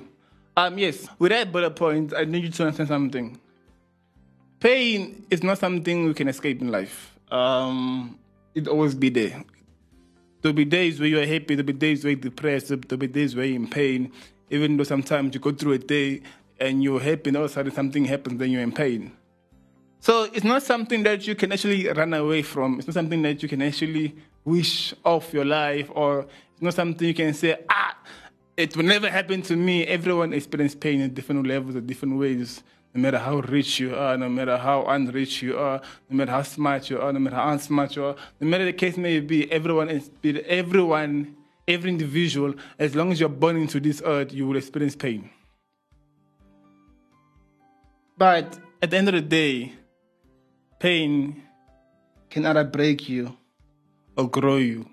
Um, 0.56 0.78
yes, 0.78 1.08
with 1.18 1.30
that 1.30 1.52
bullet 1.52 1.76
point, 1.76 2.12
I 2.14 2.24
need 2.24 2.44
you 2.44 2.50
to 2.50 2.64
understand 2.64 2.88
something. 2.88 3.40
Pain 4.58 5.24
is 5.30 5.42
not 5.42 5.58
something 5.58 6.06
we 6.06 6.14
can 6.14 6.28
escape 6.28 6.60
in 6.60 6.68
life. 6.68 7.18
Um, 7.30 8.18
it 8.54 8.68
always 8.68 8.94
be 8.94 9.08
there. 9.08 9.44
There'll 10.42 10.54
be 10.54 10.64
days 10.64 10.98
where 10.98 11.08
you're 11.08 11.26
happy, 11.26 11.54
there'll 11.54 11.64
be 11.66 11.72
days 11.72 12.04
where 12.04 12.12
you're 12.12 12.20
depressed, 12.20 12.68
there'll 12.68 12.98
be 12.98 13.06
days 13.06 13.36
where 13.36 13.44
you're 13.44 13.56
in 13.56 13.68
pain. 13.68 14.12
Even 14.50 14.76
though 14.76 14.84
sometimes 14.84 15.34
you 15.34 15.40
go 15.40 15.52
through 15.52 15.72
a 15.72 15.78
day 15.78 16.22
and 16.58 16.82
you're 16.82 17.00
happy, 17.00 17.30
and 17.30 17.36
all 17.36 17.44
of 17.44 17.50
a 17.50 17.54
sudden 17.54 17.72
something 17.72 18.04
happens, 18.04 18.38
then 18.38 18.50
you're 18.50 18.62
in 18.62 18.72
pain. 18.72 19.12
So 20.00 20.24
it's 20.24 20.44
not 20.44 20.62
something 20.62 21.02
that 21.04 21.26
you 21.26 21.34
can 21.34 21.52
actually 21.52 21.86
run 21.88 22.14
away 22.14 22.42
from. 22.42 22.78
It's 22.78 22.88
not 22.88 22.94
something 22.94 23.20
that 23.22 23.42
you 23.42 23.48
can 23.48 23.62
actually 23.62 24.16
wish 24.44 24.94
off 25.04 25.32
your 25.32 25.44
life, 25.44 25.90
or 25.94 26.20
it's 26.52 26.62
not 26.62 26.74
something 26.74 27.06
you 27.06 27.14
can 27.14 27.34
say, 27.34 27.56
ah, 27.68 27.96
it 28.56 28.76
will 28.76 28.84
never 28.84 29.08
happen 29.08 29.42
to 29.42 29.56
me. 29.56 29.86
Everyone 29.86 30.32
experiences 30.32 30.78
pain 30.78 31.00
at 31.00 31.14
different 31.14 31.46
levels, 31.46 31.76
at 31.76 31.86
different 31.86 32.18
ways. 32.18 32.62
No 32.92 33.02
matter 33.02 33.18
how 33.18 33.38
rich 33.38 33.78
you 33.78 33.94
are, 33.94 34.16
no 34.16 34.28
matter 34.28 34.56
how 34.56 34.82
unrich 34.82 35.42
you 35.42 35.56
are, 35.56 35.80
no 36.08 36.16
matter 36.16 36.32
how 36.32 36.42
smart 36.42 36.90
you 36.90 37.00
are, 37.00 37.12
no 37.12 37.20
matter 37.20 37.36
how 37.36 37.54
unsmart 37.54 37.94
you 37.94 38.04
are, 38.04 38.16
no 38.40 38.48
matter 38.48 38.64
the 38.64 38.72
case 38.72 38.96
may 38.96 39.20
be, 39.20 39.50
everyone, 39.52 40.02
everyone, 40.24 41.36
every 41.68 41.90
individual, 41.90 42.52
as 42.80 42.96
long 42.96 43.12
as 43.12 43.20
you're 43.20 43.28
born 43.28 43.56
into 43.56 43.78
this 43.78 44.02
earth, 44.04 44.32
you 44.32 44.44
will 44.46 44.56
experience 44.56 44.96
pain. 44.96 45.30
But 48.18 48.58
at 48.82 48.90
the 48.90 48.96
end 48.96 49.08
of 49.08 49.14
the 49.14 49.20
day, 49.20 49.72
pain 50.80 51.42
can 52.28 52.44
either 52.44 52.64
break 52.64 53.08
you 53.08 53.36
or 54.16 54.28
grow 54.28 54.56
you. 54.56 54.90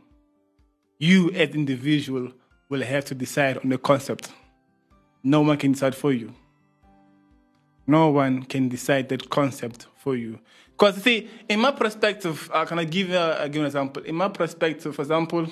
You, 1.00 1.32
as 1.32 1.50
individual, 1.50 2.32
will 2.70 2.82
have 2.82 3.06
to 3.06 3.16
decide 3.16 3.58
on 3.58 3.70
the 3.70 3.78
concept. 3.78 4.32
No 5.24 5.42
one 5.42 5.58
can 5.58 5.72
decide 5.72 5.96
for 5.96 6.12
you. 6.12 6.34
No 7.86 8.10
one 8.10 8.44
can 8.44 8.68
decide 8.68 9.10
that 9.10 9.30
concept 9.30 9.88
for 9.98 10.16
you. 10.16 10.40
Because, 10.72 11.02
see, 11.02 11.30
in 11.50 11.60
my 11.60 11.72
perspective, 11.72 12.50
uh, 12.54 12.66
can 12.66 12.78
I 12.80 12.84
give, 12.84 13.12
uh, 13.12 13.48
give 13.48 13.62
an 13.62 13.66
example? 13.66 14.04
In 14.04 14.16
my 14.16 14.28
perspective, 14.28 14.96
for 14.96 15.02
example, 15.02 15.48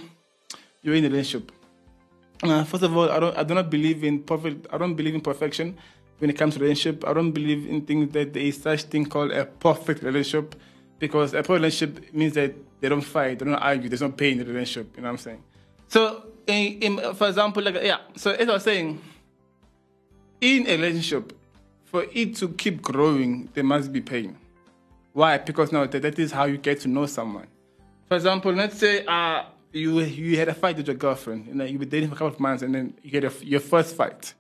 you're 0.81 0.95
in 0.95 1.05
a 1.05 1.09
relationship. 1.09 1.51
Uh, 2.43 2.63
first 2.63 2.83
of 2.83 2.95
all, 2.95 3.09
I 3.09 3.19
don't, 3.19 3.37
I 3.37 3.43
do 3.43 3.55
not 3.55 3.69
believe 3.69 4.03
in 4.03 4.21
perfect. 4.21 4.67
I 4.71 4.77
don't 4.77 4.93
believe 4.93 5.15
in 5.15 5.21
perfection 5.21 5.77
when 6.19 6.29
it 6.29 6.37
comes 6.37 6.55
to 6.55 6.59
relationship. 6.59 7.07
I 7.07 7.13
don't 7.13 7.31
believe 7.31 7.65
in 7.65 7.81
things 7.81 8.11
that 8.13 8.33
there 8.33 8.43
is 8.43 8.61
such 8.61 8.83
thing 8.83 9.05
called 9.05 9.31
a 9.31 9.45
perfect 9.45 10.03
relationship, 10.03 10.55
because 10.99 11.33
a 11.33 11.37
perfect 11.37 11.49
relationship 11.49 12.13
means 12.13 12.33
that 12.33 12.53
they 12.81 12.89
don't 12.89 13.01
fight, 13.01 13.39
they 13.39 13.45
don't 13.45 13.55
argue, 13.55 13.89
there's 13.89 14.01
no 14.01 14.11
pain 14.11 14.39
in 14.39 14.45
the 14.45 14.53
relationship. 14.53 14.95
You 14.95 15.03
know 15.03 15.07
what 15.07 15.13
I'm 15.13 15.17
saying? 15.17 15.43
So, 15.87 16.25
in, 16.47 16.81
in, 16.81 17.13
for 17.15 17.27
example, 17.27 17.63
like 17.63 17.75
yeah. 17.83 17.99
So 18.15 18.31
as 18.31 18.47
I 18.49 18.53
was 18.53 18.63
saying, 18.63 19.01
in 20.41 20.67
a 20.67 20.75
relationship, 20.77 21.33
for 21.85 22.05
it 22.13 22.35
to 22.37 22.49
keep 22.49 22.81
growing, 22.81 23.49
there 23.53 23.63
must 23.63 23.91
be 23.91 24.01
pain. 24.01 24.37
Why? 25.13 25.37
Because 25.37 25.71
now 25.71 25.85
that, 25.85 26.01
that 26.01 26.19
is 26.19 26.31
how 26.31 26.45
you 26.45 26.57
get 26.57 26.81
to 26.81 26.87
know 26.87 27.05
someone. 27.05 27.47
For 28.07 28.15
example, 28.15 28.51
let's 28.51 28.77
say 28.77 29.05
uh, 29.05 29.43
you 29.71 29.99
you 30.01 30.37
had 30.37 30.49
a 30.49 30.53
fight 30.53 30.77
with 30.77 30.87
your 30.87 30.95
girlfriend, 30.95 31.47
you 31.47 31.53
know, 31.53 31.65
you 31.65 31.79
were 31.79 31.85
dating 31.85 32.09
for 32.09 32.15
a 32.15 32.17
couple 32.17 32.33
of 32.33 32.39
months, 32.39 32.63
and 32.63 32.75
then 32.75 32.93
you 33.01 33.11
had 33.11 33.23
a, 33.23 33.45
your 33.45 33.59
first 33.59 33.95
fight. 33.95 34.33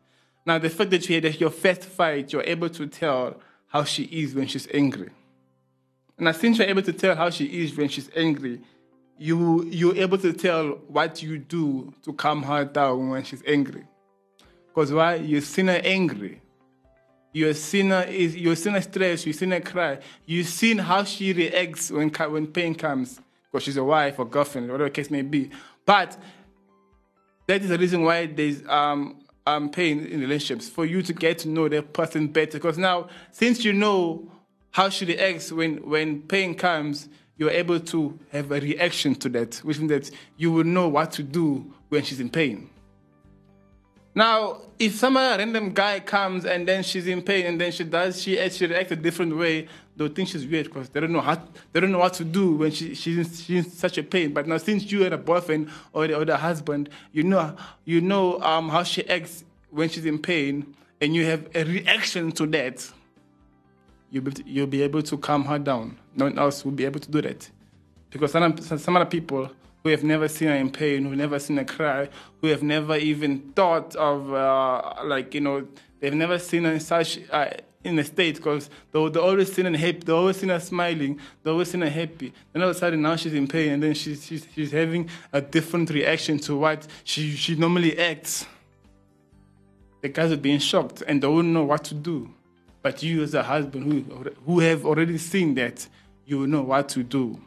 Now, 0.45 0.59
the 0.59 0.69
fact 0.69 0.91
that 0.91 1.09
you 1.09 1.15
had 1.19 1.39
your 1.39 1.49
first 1.49 1.83
fight, 1.85 2.31
you're 2.31 2.43
able 2.43 2.69
to 2.69 2.87
tell 2.87 3.39
how 3.67 3.83
she 3.83 4.03
is 4.03 4.35
when 4.35 4.47
she's 4.47 4.67
angry. 4.73 5.09
And 6.17 6.33
since 6.35 6.59
you're 6.59 6.67
able 6.67 6.83
to 6.83 6.93
tell 6.93 7.15
how 7.15 7.29
she 7.29 7.45
is 7.45 7.75
when 7.75 7.89
she's 7.89 8.09
angry, 8.15 8.61
you 9.17 9.63
you're 9.65 9.95
able 9.95 10.17
to 10.17 10.33
tell 10.33 10.71
what 10.87 11.23
you 11.23 11.37
do 11.37 11.93
to 12.03 12.13
calm 12.13 12.43
her 12.43 12.65
down 12.65 13.09
when 13.09 13.23
she's 13.23 13.43
angry. 13.47 13.85
Because 14.67 14.91
why? 14.91 15.15
You've 15.15 15.45
seen 15.45 15.67
her 15.67 15.81
angry. 15.83 16.41
You've 17.31 17.57
seen 17.57 17.89
her 17.89 18.03
is 18.03 18.35
you've 18.35 18.57
seen 18.57 18.73
her 18.73 18.81
stress, 18.81 19.25
you've 19.25 19.35
seen 19.35 19.51
her 19.51 19.59
cry, 19.59 19.99
you've 20.25 20.47
seen 20.47 20.77
how 20.77 21.03
she 21.03 21.33
reacts 21.33 21.91
when 21.91 22.09
when 22.09 22.47
pain 22.47 22.75
comes, 22.75 23.19
because 23.51 23.63
she's 23.63 23.77
a 23.77 23.83
wife 23.83 24.19
or 24.19 24.25
girlfriend, 24.25 24.67
whatever 24.67 24.89
the 24.89 24.93
case 24.93 25.11
may 25.11 25.21
be. 25.21 25.49
But 25.85 26.17
that 27.47 27.61
is 27.61 27.69
the 27.69 27.77
reason 27.77 28.03
why 28.03 28.25
there's 28.27 28.65
um, 28.67 29.19
um, 29.45 29.69
pain 29.69 30.05
in 30.05 30.21
relationships 30.21 30.69
for 30.69 30.85
you 30.85 31.01
to 31.01 31.13
get 31.13 31.39
to 31.39 31.49
know 31.49 31.67
that 31.69 31.93
person 31.93 32.27
better. 32.27 32.57
Because 32.57 32.77
now, 32.77 33.09
since 33.31 33.63
you 33.63 33.73
know 33.73 34.31
how 34.71 34.89
she 34.89 35.05
reacts 35.05 35.51
when 35.51 35.77
when 35.89 36.21
pain 36.21 36.55
comes, 36.55 37.09
you're 37.37 37.51
able 37.51 37.79
to 37.79 38.17
have 38.31 38.51
a 38.51 38.59
reaction 38.59 39.15
to 39.15 39.29
that, 39.29 39.55
which 39.57 39.79
means 39.79 39.91
that 39.91 40.11
you 40.37 40.51
will 40.51 40.63
know 40.63 40.87
what 40.87 41.11
to 41.13 41.23
do 41.23 41.73
when 41.89 42.03
she's 42.03 42.19
in 42.19 42.29
pain. 42.29 42.69
Now, 44.17 44.61
if 44.79 44.95
some 44.95 45.17
random 45.17 45.73
guy 45.73 45.99
comes 45.99 46.45
and 46.45 46.65
then 46.65 46.83
she's 46.83 47.05
in 47.05 47.21
pain 47.21 47.45
and 47.45 47.59
then 47.59 47.73
she 47.73 47.83
does, 47.83 48.21
she 48.21 48.39
actually 48.39 48.67
reacts 48.67 48.93
a 48.93 48.95
different 48.95 49.35
way, 49.35 49.67
they'll 49.97 50.07
think 50.07 50.29
she's 50.29 50.47
weird 50.47 50.67
because 50.67 50.87
they 50.87 51.01
don't 51.01 51.11
know 51.11 51.19
how, 51.19 51.41
they 51.73 51.81
don't 51.81 51.91
know 51.91 51.99
what 51.99 52.13
to 52.13 52.23
do 52.23 52.55
when 52.55 52.71
she, 52.71 52.95
she's, 52.95 53.17
in, 53.17 53.25
she's 53.25 53.65
in 53.65 53.69
such 53.69 53.97
a 53.97 54.03
pain. 54.03 54.33
But 54.33 54.47
now, 54.47 54.55
since 54.55 54.89
you 54.89 55.03
had 55.03 55.11
a 55.11 55.17
boyfriend 55.17 55.69
or 55.91 56.07
the, 56.07 56.15
or 56.15 56.23
the 56.23 56.37
husband, 56.37 56.89
you 57.11 57.23
know, 57.23 57.57
you 57.83 57.99
know 57.99 58.39
um, 58.39 58.69
how 58.69 58.83
she 58.83 59.07
acts 59.09 59.43
when 59.69 59.89
she's 59.89 60.05
in 60.05 60.17
pain, 60.17 60.75
and 61.01 61.13
you 61.13 61.25
have 61.25 61.49
a 61.53 61.65
reaction 61.65 62.31
to 62.31 62.45
that. 62.47 62.89
You'll 64.15 64.23
be, 64.23 64.31
you'll 64.45 64.67
be 64.67 64.81
able 64.81 65.01
to 65.01 65.17
calm 65.17 65.43
her 65.43 65.59
down. 65.59 65.97
No 66.15 66.23
one 66.23 66.39
else 66.39 66.63
will 66.63 66.71
be 66.71 66.85
able 66.85 67.01
to 67.01 67.11
do 67.11 67.21
that, 67.21 67.49
because 68.09 68.31
some 68.31 68.57
some 68.57 68.95
other 68.95 69.05
people 69.05 69.51
who 69.83 69.89
have 69.89 70.05
never 70.05 70.29
seen 70.29 70.47
her 70.47 70.55
in 70.55 70.71
pain, 70.71 71.03
who 71.03 71.09
have 71.09 71.17
never 71.17 71.37
seen 71.37 71.57
her 71.57 71.65
cry, 71.65 72.07
who 72.39 72.47
have 72.47 72.63
never 72.63 72.95
even 72.95 73.51
thought 73.57 73.93
of, 73.97 74.33
uh, 74.33 75.03
like, 75.03 75.33
you 75.33 75.41
know, 75.41 75.67
they've 75.99 76.13
never 76.13 76.39
seen 76.39 76.63
her 76.63 76.71
in 76.71 76.79
such, 76.79 77.19
uh, 77.29 77.49
in 77.83 77.99
a 77.99 78.05
state 78.05 78.37
because 78.37 78.69
they, 78.93 79.09
they 79.09 79.19
always 79.19 79.51
seen 79.51 79.65
her 79.65 79.77
happy, 79.77 79.99
they 79.99 80.13
always 80.13 80.37
seen 80.37 80.47
her 80.47 80.61
smiling, 80.61 81.19
they 81.43 81.51
always 81.51 81.69
seen 81.69 81.81
her 81.81 81.89
happy. 81.89 82.31
Then 82.53 82.63
all 82.63 82.69
of 82.69 82.75
a 82.77 82.79
sudden 82.79 83.01
now 83.01 83.17
she's 83.17 83.33
in 83.33 83.49
pain 83.49 83.73
and 83.73 83.83
then 83.83 83.93
she's, 83.93 84.25
she's, 84.25 84.47
she's 84.55 84.71
having 84.71 85.09
a 85.33 85.41
different 85.41 85.89
reaction 85.89 86.39
to 86.39 86.55
what 86.55 86.87
she, 87.03 87.31
she 87.31 87.55
normally 87.55 87.99
acts. 87.99 88.45
The 90.01 90.07
guys 90.07 90.31
are 90.31 90.37
being 90.37 90.59
shocked 90.59 91.03
and 91.05 91.21
they 91.21 91.27
wouldn't 91.27 91.53
know 91.53 91.65
what 91.65 91.83
to 91.83 91.93
do. 91.93 92.33
But 92.85 93.01
you 93.01 93.23
as 93.23 93.33
a 93.33 93.41
husband 93.41 93.83
who, 93.91 94.29
who 94.45 94.59
have 94.59 94.85
already 94.85 95.17
seen 95.17 95.55
that, 95.55 95.87
you 96.23 96.45
know 96.45 96.61
what 96.61 96.87
to 96.89 97.01
do. 97.01 97.41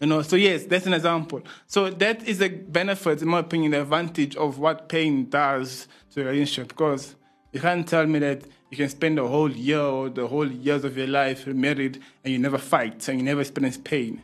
You 0.00 0.08
know, 0.08 0.22
so 0.22 0.34
yes, 0.34 0.64
that's 0.64 0.86
an 0.86 0.94
example. 0.94 1.40
So 1.68 1.88
that 1.90 2.26
is 2.26 2.42
a 2.42 2.48
benefit, 2.48 3.22
in 3.22 3.28
my 3.28 3.38
opinion, 3.38 3.70
the 3.70 3.82
advantage 3.82 4.34
of 4.34 4.58
what 4.58 4.88
pain 4.88 5.30
does 5.30 5.86
to 6.14 6.22
a 6.22 6.24
relationship. 6.24 6.66
Because 6.66 7.14
you 7.52 7.60
can't 7.60 7.86
tell 7.86 8.06
me 8.06 8.18
that 8.18 8.42
you 8.72 8.76
can 8.76 8.88
spend 8.88 9.18
the 9.18 9.28
whole 9.28 9.52
year 9.52 9.78
or 9.78 10.08
the 10.08 10.26
whole 10.26 10.50
years 10.50 10.82
of 10.82 10.98
your 10.98 11.06
life 11.06 11.46
married 11.46 12.02
and 12.24 12.32
you 12.32 12.40
never 12.40 12.58
fight 12.58 13.06
and 13.06 13.18
you 13.18 13.24
never 13.24 13.42
experience 13.42 13.76
pain. 13.76 14.20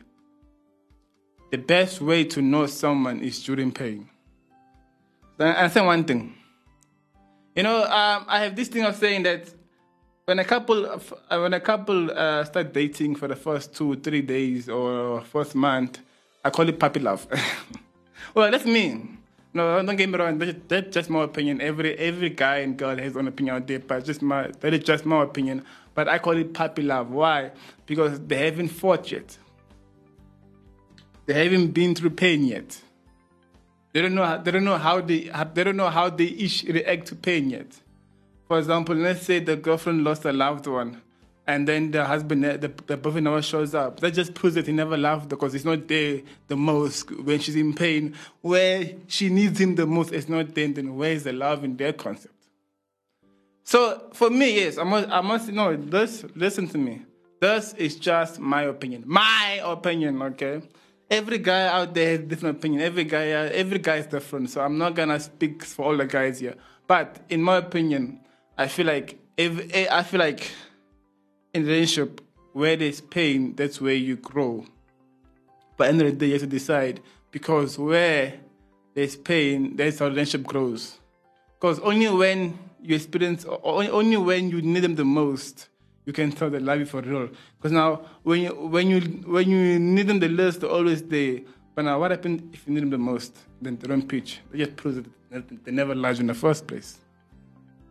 The 1.51 1.57
best 1.57 2.01
way 2.01 2.25
to 2.25 2.41
know 2.41 2.65
someone 2.65 3.21
is 3.21 3.41
during 3.41 3.71
pain. 3.71 4.09
I 5.39 5.69
say 5.69 5.79
one 5.79 6.03
thing. 6.03 6.35
You 7.55 7.63
know, 7.63 7.83
um, 7.85 8.25
I 8.27 8.43
have 8.43 8.57
this 8.57 8.67
thing 8.67 8.83
of 8.83 8.97
saying 8.97 9.23
that 9.23 9.55
when 10.25 10.39
a 10.39 10.43
couple 10.43 10.85
uh, 10.85 11.39
when 11.39 11.53
a 11.53 11.59
couple 11.59 12.11
uh, 12.11 12.43
start 12.43 12.73
dating 12.73 13.15
for 13.15 13.27
the 13.27 13.35
first 13.35 13.75
two 13.75 13.95
three 13.97 14.21
days 14.21 14.67
or 14.67 15.21
first 15.21 15.55
month, 15.55 15.99
I 16.43 16.49
call 16.49 16.67
it 16.67 16.79
puppy 16.79 16.99
love. 16.99 17.27
well, 18.33 18.49
that's 18.51 18.65
me. 18.65 19.09
No, 19.53 19.81
don't 19.81 19.95
get 19.95 20.09
me 20.09 20.17
wrong. 20.17 20.37
That's, 20.67 20.93
just 20.93 21.09
my 21.09 21.23
opinion. 21.23 21.61
Every 21.61 21.97
every 21.97 22.29
guy 22.29 22.57
and 22.57 22.75
girl 22.75 22.97
has 22.97 23.15
own 23.15 23.27
opinion 23.27 23.55
out 23.55 23.67
there, 23.67 23.79
but 23.79 24.03
just 24.03 24.21
my 24.21 24.51
that 24.59 24.73
is 24.73 24.83
just 24.83 25.05
my 25.05 25.23
opinion. 25.23 25.63
But 25.93 26.09
I 26.09 26.17
call 26.17 26.35
it 26.35 26.53
puppy 26.53 26.81
love. 26.81 27.11
Why? 27.11 27.51
Because 27.85 28.19
they 28.19 28.45
haven't 28.45 28.69
fought 28.69 29.11
yet. 29.11 29.37
They 31.25 31.33
haven't 31.33 31.67
been 31.67 31.95
through 31.95 32.11
pain 32.11 32.43
yet. 32.43 32.81
They 33.93 34.01
don't 34.01 34.15
know. 34.15 34.41
They 34.43 34.51
don't 34.51 34.65
know 34.65 34.77
how 34.77 35.01
they. 35.01 35.31
They 35.53 35.63
don't 35.63 35.77
know 35.77 35.89
how 35.89 36.09
they 36.09 36.25
each 36.25 36.63
react 36.63 37.07
to 37.07 37.15
pain 37.15 37.51
yet. 37.51 37.79
For 38.47 38.59
example, 38.59 38.95
let's 38.95 39.23
say 39.23 39.39
the 39.39 39.55
girlfriend 39.55 40.03
lost 40.03 40.25
a 40.25 40.31
loved 40.31 40.67
one, 40.67 41.01
and 41.47 41.67
then 41.67 41.91
the 41.91 42.05
husband, 42.05 42.43
the, 42.43 42.71
the 42.85 42.97
boyfriend 42.97 43.25
never 43.25 43.41
shows 43.41 43.73
up. 43.73 43.99
That 43.99 44.13
just 44.13 44.33
proves 44.33 44.55
that 44.55 44.67
he 44.67 44.73
never 44.73 44.97
loved 44.97 45.29
because 45.29 45.53
he's 45.53 45.65
not 45.65 45.87
there 45.87 46.21
the 46.47 46.55
most 46.55 47.11
when 47.11 47.39
she's 47.39 47.55
in 47.55 47.73
pain. 47.73 48.15
Where 48.41 48.93
she 49.07 49.29
needs 49.29 49.59
him 49.59 49.75
the 49.75 49.85
most, 49.85 50.11
it's 50.11 50.29
not 50.29 50.53
there. 50.53 50.67
Then 50.67 50.95
where 50.95 51.11
is 51.11 51.23
the 51.23 51.33
love 51.33 51.63
in 51.63 51.75
that 51.77 51.97
concept? 51.97 52.33
So 53.63 54.09
for 54.13 54.29
me, 54.29 54.55
yes, 54.55 54.77
I 54.77 54.83
must, 54.83 55.09
I 55.09 55.21
must 55.21 55.49
know. 55.49 55.75
This, 55.75 56.23
listen 56.35 56.67
to 56.69 56.77
me. 56.77 57.01
This 57.41 57.73
is 57.73 57.95
just 57.95 58.39
my 58.39 58.63
opinion. 58.63 59.03
My 59.05 59.59
opinion, 59.63 60.21
okay. 60.21 60.61
Every 61.09 61.39
guy 61.39 61.67
out 61.67 61.93
there 61.93 62.17
has 62.17 62.27
different 62.27 62.57
opinion. 62.57 62.81
Every 62.81 63.03
guy, 63.03 63.27
every 63.27 63.79
guy 63.79 63.97
is 63.97 64.07
different. 64.07 64.49
So 64.51 64.61
I'm 64.61 64.77
not 64.77 64.95
gonna 64.95 65.19
speak 65.19 65.63
for 65.63 65.85
all 65.85 65.97
the 65.97 66.05
guys 66.05 66.39
here. 66.39 66.55
But 66.87 67.19
in 67.29 67.41
my 67.41 67.57
opinion, 67.57 68.19
I 68.57 68.67
feel 68.67 68.85
like 68.85 69.19
if 69.37 69.73
eh, 69.73 69.87
I 69.91 70.03
feel 70.03 70.19
like 70.19 70.51
in 71.53 71.65
relationship 71.65 72.21
where 72.53 72.75
there's 72.75 73.01
pain, 73.01 73.53
that's 73.55 73.81
where 73.81 73.93
you 73.93 74.15
grow. 74.15 74.65
But 75.77 75.89
end 75.89 76.01
of 76.01 76.07
the 76.07 76.13
day, 76.13 76.27
you 76.27 76.31
have 76.33 76.41
to 76.41 76.47
decide 76.47 77.01
because 77.31 77.77
where 77.77 78.33
there's 78.93 79.17
pain, 79.17 79.75
that's 79.75 79.99
how 79.99 80.07
relationship 80.07 80.47
grows. 80.47 80.99
Because 81.59 81.79
only 81.79 82.07
when 82.09 82.57
you 82.81 82.95
experience, 82.95 83.45
only 83.63 84.15
when 84.15 84.49
you 84.49 84.61
need 84.61 84.81
them 84.81 84.95
the 84.95 85.03
most, 85.03 85.67
you 86.05 86.13
can 86.13 86.31
tell 86.31 86.49
they 86.49 86.59
love 86.59 86.79
you 86.79 86.85
for 86.85 87.01
real. 87.01 87.29
Because 87.57 87.71
now, 87.71 88.01
when 88.23 88.41
you 88.41 88.49
when 88.49 88.89
you 88.89 89.01
when 89.25 89.49
you 89.49 89.79
need 89.79 90.07
them 90.07 90.19
the 90.19 90.29
least, 90.29 90.61
they're 90.61 90.69
always 90.69 91.01
there. 91.03 91.39
But 91.73 91.85
now, 91.85 91.99
what 91.99 92.11
happens 92.11 92.41
if 92.53 92.65
you 92.65 92.73
need 92.73 92.83
them 92.83 92.91
the 92.91 92.97
most? 92.97 93.37
Then 93.61 93.75
they 93.75 93.87
don't 93.87 94.07
pitch. 94.07 94.39
They 94.51 94.59
just 94.59 94.77
prove 94.77 95.05
that 95.31 95.65
they 95.65 95.71
never 95.71 95.93
loved 95.93 96.19
you 96.19 96.21
in 96.21 96.27
the 96.27 96.33
first 96.33 96.67
place. 96.67 96.99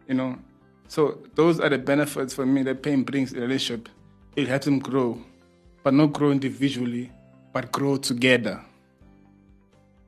You 0.09 0.15
know, 0.15 0.39
so 0.89 1.19
those 1.35 1.61
are 1.61 1.69
the 1.69 1.79
benefits 1.79 2.35
for 2.35 2.47
me 2.47 2.63
that 2.63 2.83
pain 2.83 3.03
brings 3.03 3.33
in 3.33 3.39
a 3.39 3.43
relationship. 3.43 3.89
It 4.37 4.49
helps 4.49 4.65
them 4.67 4.79
grow, 4.79 5.21
but 5.83 5.95
not 5.95 6.13
grow 6.13 6.31
individually, 6.31 7.11
but 7.53 7.73
grow 7.73 7.97
together. 7.97 8.61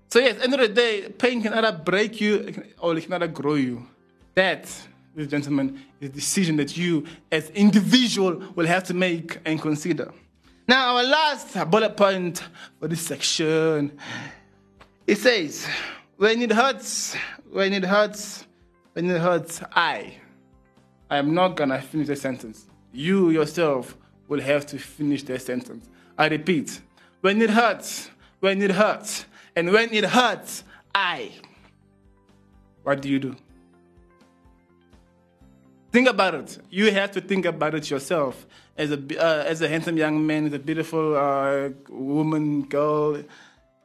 So 0.09 0.21
yes, 0.21 0.41
end 0.41 0.55
of 0.55 0.61
the 0.61 0.69
day, 0.69 1.09
pain 1.09 1.43
can 1.43 1.53
either 1.53 1.73
break 1.73 2.21
you 2.21 2.62
or 2.79 2.97
it 2.97 3.03
can 3.05 3.12
either 3.15 3.29
grow 3.29 3.55
you. 3.55 3.87
That, 4.35 4.71
ladies 5.15 5.31
gentlemen, 5.31 5.81
is 6.01 6.11
a 6.11 6.12
decision 6.12 6.57
that 6.57 6.77
you 6.77 7.07
as 7.33 7.51
individual 7.51 8.43
will 8.55 8.67
have 8.67 8.85
to 8.85 8.95
make 8.95 9.39
and 9.45 9.61
consider. 9.61 10.12
Now 10.69 10.97
our 10.97 11.05
last 11.05 11.71
bullet 11.71 11.97
point 11.97 12.43
for 12.79 12.89
this 12.89 13.01
section, 13.01 13.99
it 15.07 15.19
says, 15.19 15.67
when 16.17 16.43
it 16.43 16.51
hurts, 16.51 17.15
when 17.51 17.73
it 17.73 17.85
hurts, 17.85 18.47
when 18.93 19.11
it 19.11 19.21
hurts, 19.21 19.62
I 19.73 20.15
I 21.11 21.19
am 21.19 21.35
not 21.35 21.57
gonna 21.57 21.81
finish 21.81 22.09
the 22.09 22.16
sentence. 22.16 22.66
You 22.92 23.31
yourself 23.31 23.97
will 24.29 24.40
have 24.40 24.66
to 24.66 24.79
finish 24.79 25.23
the 25.23 25.38
sentence. 25.38 25.88
I 26.19 26.29
repeat, 26.29 26.81
when 27.21 27.40
it 27.42 27.51
hurts, 27.51 28.11
when 28.40 28.61
it 28.62 28.73
hurts, 28.73 29.27
and 29.55 29.73
when 29.73 29.92
it 29.92 30.05
hurts, 30.05 30.64
I. 30.95 31.31
What 32.83 33.03
do 33.03 33.09
you 33.09 33.19
do? 33.19 33.37
Think 35.92 36.09
about 36.09 36.35
it. 36.35 36.59
You 36.71 36.92
have 36.92 37.12
to 37.12 37.21
think 37.21 37.47
about 37.47 37.75
it 37.75 37.90
yourself. 37.90 38.47
As 38.77 38.90
a, 38.90 38.99
uh, 39.19 39.45
as 39.45 39.62
a 39.62 39.69
handsome 39.69 39.97
young 39.97 40.27
man, 40.27 40.47
as 40.47 40.53
a 40.53 40.59
beautiful 40.59 41.16
uh, 41.16 41.71
woman, 41.88 42.62
girl, 42.64 43.23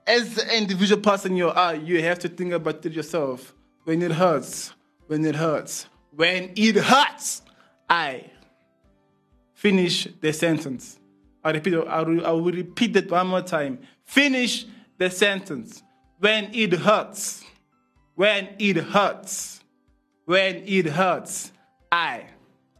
as 0.06 0.38
an 0.38 0.50
individual 0.50 1.02
person 1.02 1.38
you 1.38 1.50
are, 1.50 1.76
you 1.76 2.02
have 2.02 2.20
to 2.20 2.30
think 2.30 2.52
about 2.52 2.86
it 2.86 2.94
yourself. 2.94 3.54
When 3.86 4.02
it 4.02 4.12
hurts, 4.12 4.74
when 5.08 5.24
it 5.24 5.36
hurts, 5.36 5.88
when 6.16 6.52
it 6.56 6.76
hurts, 6.76 7.42
I 7.90 8.26
finish 9.54 10.08
the 10.20 10.34
sentence. 10.34 11.00
I 11.44 11.52
repeat, 11.52 11.74
I 11.76 12.02
will, 12.02 12.26
I 12.26 12.32
will 12.32 12.52
repeat 12.52 12.96
it 12.96 13.10
one 13.10 13.28
more 13.28 13.42
time. 13.42 13.80
Finish 14.06 14.66
the 14.98 15.10
sentence. 15.10 15.84
When 16.20 16.54
it 16.54 16.74
hurts, 16.74 17.44
when 18.16 18.50
it 18.60 18.78
hurts, 18.78 19.62
when 20.26 20.58
it 20.66 20.86
hurts. 20.88 21.52
I. 21.92 22.26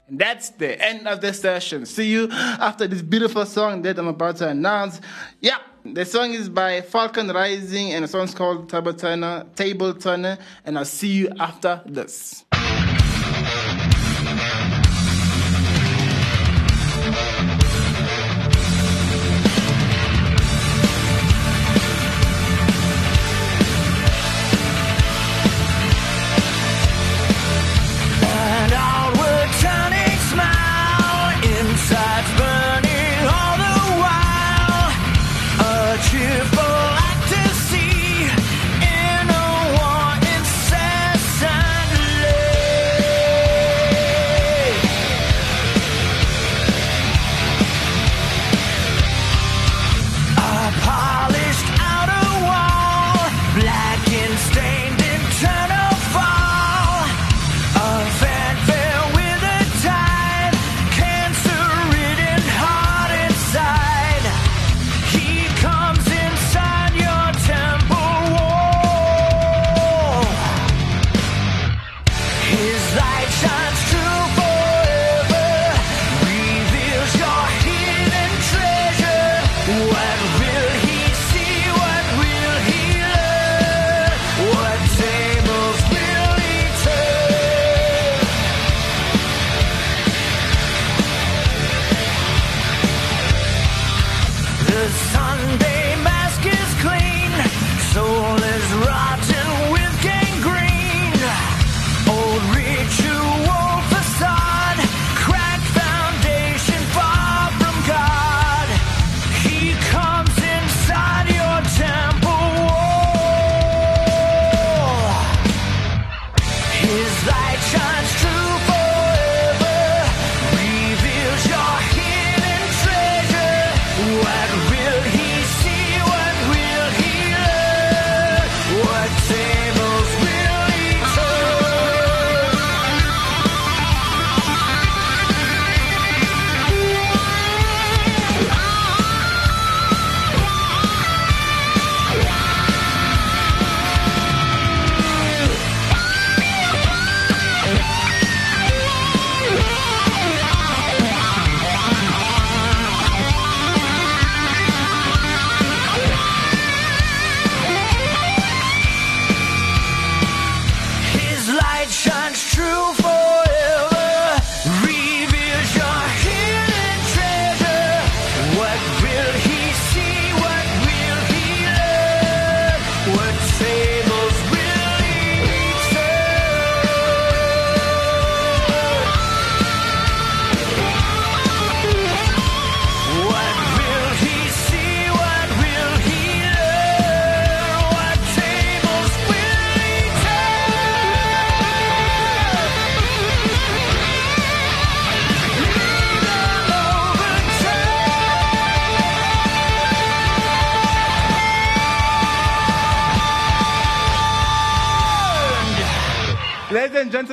And 0.08 0.20
that's 0.20 0.50
the 0.50 0.80
end 0.80 1.08
of 1.08 1.22
the 1.22 1.34
session. 1.34 1.86
See 1.86 2.12
you 2.12 2.28
after 2.32 2.86
this 2.86 3.02
beautiful 3.02 3.46
song 3.46 3.82
that 3.84 3.98
I'm 3.98 4.08
about 4.08 4.38
to 4.38 4.50
announce. 4.50 5.02
Yeah, 5.40 5.58
the 5.86 6.06
song 6.06 6.34
is 6.34 6.50
by 6.50 6.82
Falcon 6.82 7.30
Rising 7.30 7.94
and 7.94 8.04
the 8.04 8.08
song's 8.08 8.36
called 8.36 8.70
Table 8.70 8.94
Turner, 8.94 9.48
Table 9.56 9.94
Turner, 9.94 10.38
and 10.66 10.78
I'll 10.78 10.86
see 10.86 11.14
you 11.14 11.30
after 11.40 11.82
this. 11.86 12.46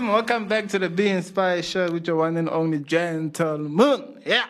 Gentlemen, 0.09 0.27
welcome 0.27 0.49
back 0.49 0.69
to 0.69 0.79
the 0.79 0.89
Be 0.89 1.09
Inspired 1.09 1.67
Show 1.67 1.93
with 1.93 2.07
your 2.07 2.17
one 2.17 2.39
and 2.39 2.49
only 2.49 2.79
gentleman. 2.79 4.23
Yeah. 4.25 4.47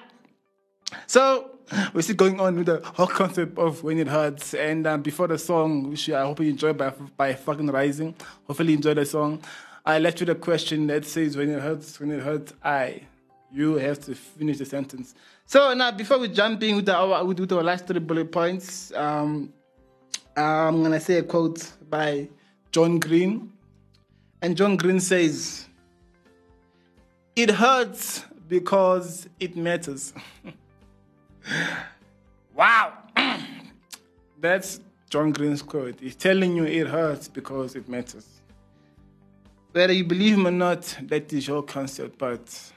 So 1.08 1.50
we're 1.92 2.02
still 2.02 2.14
going 2.14 2.38
on 2.38 2.54
with 2.54 2.66
the 2.66 2.80
whole 2.94 3.08
concept 3.08 3.58
of 3.58 3.82
when 3.82 3.98
it 3.98 4.06
hurts. 4.06 4.54
And 4.54 4.86
um, 4.86 5.02
before 5.02 5.26
the 5.26 5.36
song, 5.36 5.90
which 5.90 6.08
I 6.10 6.22
hope 6.22 6.38
you 6.38 6.50
enjoy 6.50 6.74
by 6.74 6.90
by 6.90 7.34
Falcon 7.34 7.66
Rising. 7.72 8.14
Hopefully 8.46 8.68
you 8.68 8.76
enjoyed 8.76 8.98
the 8.98 9.04
song. 9.04 9.42
I 9.84 9.98
left 9.98 10.20
you 10.20 10.26
the 10.26 10.36
question 10.36 10.86
that 10.86 11.04
says 11.04 11.36
when 11.36 11.50
it 11.50 11.60
hurts, 11.60 11.98
when 11.98 12.12
it 12.12 12.22
hurts, 12.22 12.52
I. 12.62 13.02
You 13.50 13.74
have 13.78 13.98
to 14.04 14.14
finish 14.14 14.58
the 14.58 14.64
sentence. 14.64 15.16
So 15.44 15.74
now 15.74 15.90
before 15.90 16.20
we 16.20 16.28
jump 16.28 16.62
in 16.62 16.76
with 16.76 16.88
our 16.88 17.24
with, 17.24 17.40
with 17.40 17.52
our 17.52 17.64
last 17.64 17.88
three 17.88 17.98
bullet 17.98 18.30
points, 18.30 18.92
um, 18.92 19.52
I'm 20.36 20.84
gonna 20.84 21.00
say 21.00 21.18
a 21.18 21.24
quote 21.24 21.72
by 21.90 22.28
John 22.70 23.00
Green. 23.00 23.57
And 24.40 24.56
John 24.56 24.76
Green 24.76 25.00
says, 25.00 25.66
It 27.34 27.50
hurts 27.50 28.24
because 28.48 29.28
it 29.40 29.56
matters. 29.56 30.12
wow. 32.54 32.92
That's 34.40 34.80
John 35.10 35.32
Green's 35.32 35.62
quote. 35.62 35.98
He's 36.00 36.16
telling 36.16 36.56
you 36.56 36.64
it 36.64 36.86
hurts 36.86 37.28
because 37.28 37.74
it 37.74 37.88
matters. 37.88 38.26
Whether 39.72 39.92
you 39.92 40.04
believe 40.04 40.34
him 40.34 40.46
or 40.46 40.50
not, 40.52 40.96
that 41.02 41.32
is 41.32 41.46
your 41.46 41.62
concept, 41.62 42.18
but 42.18 42.72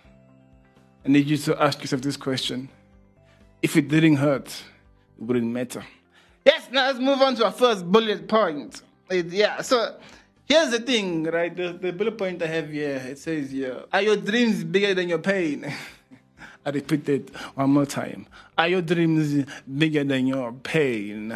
I 1.06 1.10
need 1.10 1.28
you 1.28 1.38
to 1.38 1.62
ask 1.62 1.80
yourself 1.82 2.02
this 2.02 2.18
question. 2.18 2.70
If 3.62 3.78
it 3.78 3.88
didn't 3.88 4.18
hurt, 4.18 4.48
it 4.48 5.24
wouldn't 5.24 5.52
matter. 5.52 5.84
Yes, 6.46 6.68
now 6.72 6.88
let's 6.88 7.00
move 7.00 7.22
on 7.22 7.36
to 7.36 7.46
our 7.46 7.52
first 7.52 7.90
bullet 7.90 8.28
point. 8.28 8.82
It- 9.10 9.28
yeah, 9.28 9.62
so 9.62 9.98
here's 10.52 10.72
the 10.72 10.80
thing, 10.80 11.24
right? 11.24 11.56
The, 11.56 11.72
the 11.72 11.94
bullet 11.94 12.18
point 12.18 12.44
I 12.44 12.48
have 12.48 12.70
here, 12.70 13.02
it 13.08 13.18
says 13.18 13.52
here, 13.52 13.84
are 13.92 14.02
your 14.02 14.18
dreams 14.18 14.66
bigger 14.66 14.94
than 14.94 15.08
your 15.08 15.20
pain? 15.20 15.74
I 16.66 16.70
repeat 16.70 17.08
it 17.08 17.30
one 17.56 17.70
more 17.70 17.86
time. 17.86 18.28
Are 18.58 18.68
your 18.68 18.82
dreams 18.82 19.46
bigger 19.66 20.04
than 20.04 20.28
your 20.28 20.52
pain? 20.52 21.34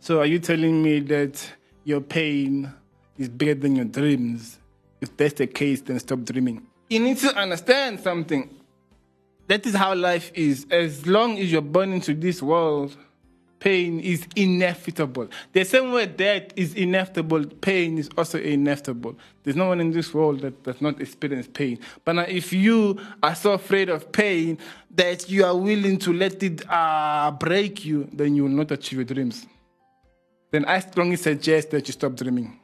So 0.00 0.18
are 0.18 0.26
you 0.26 0.40
telling 0.40 0.82
me 0.82 0.98
that 1.00 1.48
your 1.84 2.00
pain 2.00 2.72
is 3.16 3.28
bigger 3.28 3.54
than 3.54 3.76
your 3.76 3.84
dreams? 3.84 4.58
If 5.00 5.16
that's 5.16 5.34
the 5.34 5.46
case, 5.46 5.80
then 5.80 6.00
stop 6.00 6.24
dreaming. 6.24 6.66
You 6.90 6.98
need 6.98 7.18
to 7.18 7.34
understand 7.36 8.00
something. 8.00 8.50
That 9.46 9.64
is 9.64 9.74
how 9.76 9.94
life 9.94 10.32
is. 10.34 10.66
As 10.70 11.06
long 11.06 11.38
as 11.38 11.52
you're 11.52 11.62
born 11.62 11.92
into 11.92 12.14
this 12.14 12.42
world, 12.42 12.96
pain 13.62 14.00
is 14.00 14.26
inevitable. 14.34 15.28
The 15.52 15.62
same 15.64 15.92
way 15.92 16.06
death 16.06 16.48
is 16.56 16.74
inevitable, 16.74 17.46
pain 17.46 17.96
is 17.96 18.10
also 18.18 18.40
inevitable. 18.40 19.14
There's 19.44 19.54
no 19.54 19.68
one 19.68 19.80
in 19.80 19.92
this 19.92 20.12
world 20.12 20.40
that 20.40 20.64
does 20.64 20.80
not 20.80 21.00
experience 21.00 21.46
pain. 21.46 21.78
But 22.04 22.14
now, 22.14 22.22
if 22.22 22.52
you 22.52 22.98
are 23.22 23.36
so 23.36 23.52
afraid 23.52 23.88
of 23.88 24.10
pain 24.10 24.58
that 24.96 25.30
you 25.30 25.44
are 25.44 25.56
willing 25.56 25.98
to 25.98 26.12
let 26.12 26.42
it 26.42 26.68
uh, 26.68 27.30
break 27.30 27.84
you, 27.84 28.08
then 28.12 28.34
you 28.34 28.42
will 28.42 28.50
not 28.50 28.72
achieve 28.72 28.98
your 28.98 29.04
dreams. 29.04 29.46
Then 30.50 30.64
I 30.64 30.80
strongly 30.80 31.16
suggest 31.16 31.70
that 31.70 31.86
you 31.86 31.92
stop 31.92 32.16
dreaming. 32.16 32.58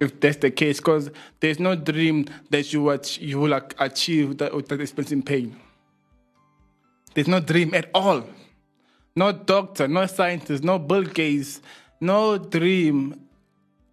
If 0.00 0.18
that's 0.18 0.38
the 0.38 0.50
case, 0.50 0.78
because 0.78 1.08
there's 1.38 1.60
no 1.60 1.76
dream 1.76 2.26
that 2.50 2.72
you 2.72 2.82
will, 2.82 3.00
you 3.20 3.38
will 3.38 3.54
ac- 3.54 3.76
achieve 3.78 4.30
without, 4.30 4.56
without 4.56 4.80
experiencing 4.80 5.22
pain. 5.22 5.56
There's 7.14 7.28
no 7.28 7.38
dream 7.38 7.72
at 7.74 7.90
all. 7.94 8.24
No 9.16 9.32
doctor, 9.32 9.86
no 9.88 10.06
scientist, 10.06 10.64
no 10.64 10.78
Bill 10.78 11.04
Gates, 11.04 11.60
no 12.00 12.36
dream 12.38 13.20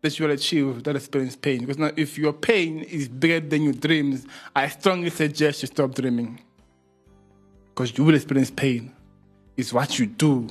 that 0.01 0.17
you 0.17 0.25
will 0.25 0.33
achieve 0.33 0.75
without 0.75 0.95
experiencing 0.95 1.39
pain. 1.39 1.59
Because 1.59 1.77
now, 1.77 1.91
if 1.95 2.17
your 2.17 2.33
pain 2.33 2.79
is 2.79 3.07
bigger 3.07 3.39
than 3.39 3.63
your 3.63 3.73
dreams, 3.73 4.25
I 4.55 4.67
strongly 4.69 5.11
suggest 5.11 5.61
you 5.61 5.67
stop 5.67 5.93
dreaming. 5.93 6.41
Because 7.69 7.95
you 7.97 8.03
will 8.03 8.15
experience 8.15 8.49
pain. 8.49 8.93
It's 9.55 9.71
what 9.71 9.99
you 9.99 10.07
do 10.07 10.49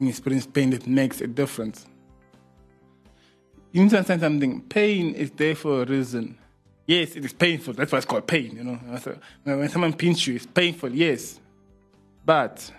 you 0.00 0.08
experience 0.08 0.46
pain 0.46 0.70
that 0.70 0.86
makes 0.86 1.20
a 1.20 1.26
difference. 1.26 1.86
You 3.72 3.82
need 3.82 3.90
to 3.90 3.98
understand 3.98 4.22
something. 4.22 4.62
Pain 4.62 5.14
is 5.14 5.30
there 5.32 5.54
for 5.54 5.82
a 5.82 5.84
reason. 5.84 6.38
Yes, 6.86 7.14
it 7.14 7.24
is 7.24 7.32
painful. 7.32 7.74
That's 7.74 7.92
why 7.92 7.98
it's 7.98 8.06
called 8.06 8.26
pain. 8.26 8.56
You 8.56 8.64
know, 8.64 8.78
when 9.44 9.68
someone 9.68 9.92
pinches 9.92 10.26
you, 10.26 10.34
it's 10.36 10.46
painful. 10.46 10.90
Yes, 10.92 11.38
but 12.24 12.72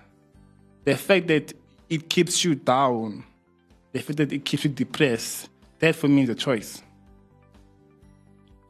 the 0.84 0.96
fact 0.96 1.28
that 1.28 1.54
it 1.90 2.10
keeps 2.10 2.44
you 2.44 2.56
down, 2.56 3.24
the 3.92 4.00
fact 4.02 4.18
that 4.18 4.32
it 4.32 4.46
keeps 4.46 4.64
you 4.64 4.70
depressed, 4.70 5.50
that 5.80 5.96
for 5.96 6.08
me 6.08 6.24
is 6.24 6.30
a 6.30 6.36
choice. 6.36 6.82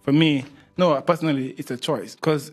For 0.01 0.11
me, 0.11 0.45
no, 0.77 0.99
personally, 1.01 1.53
it's 1.57 1.71
a 1.71 1.77
choice. 1.77 2.15
Because 2.15 2.51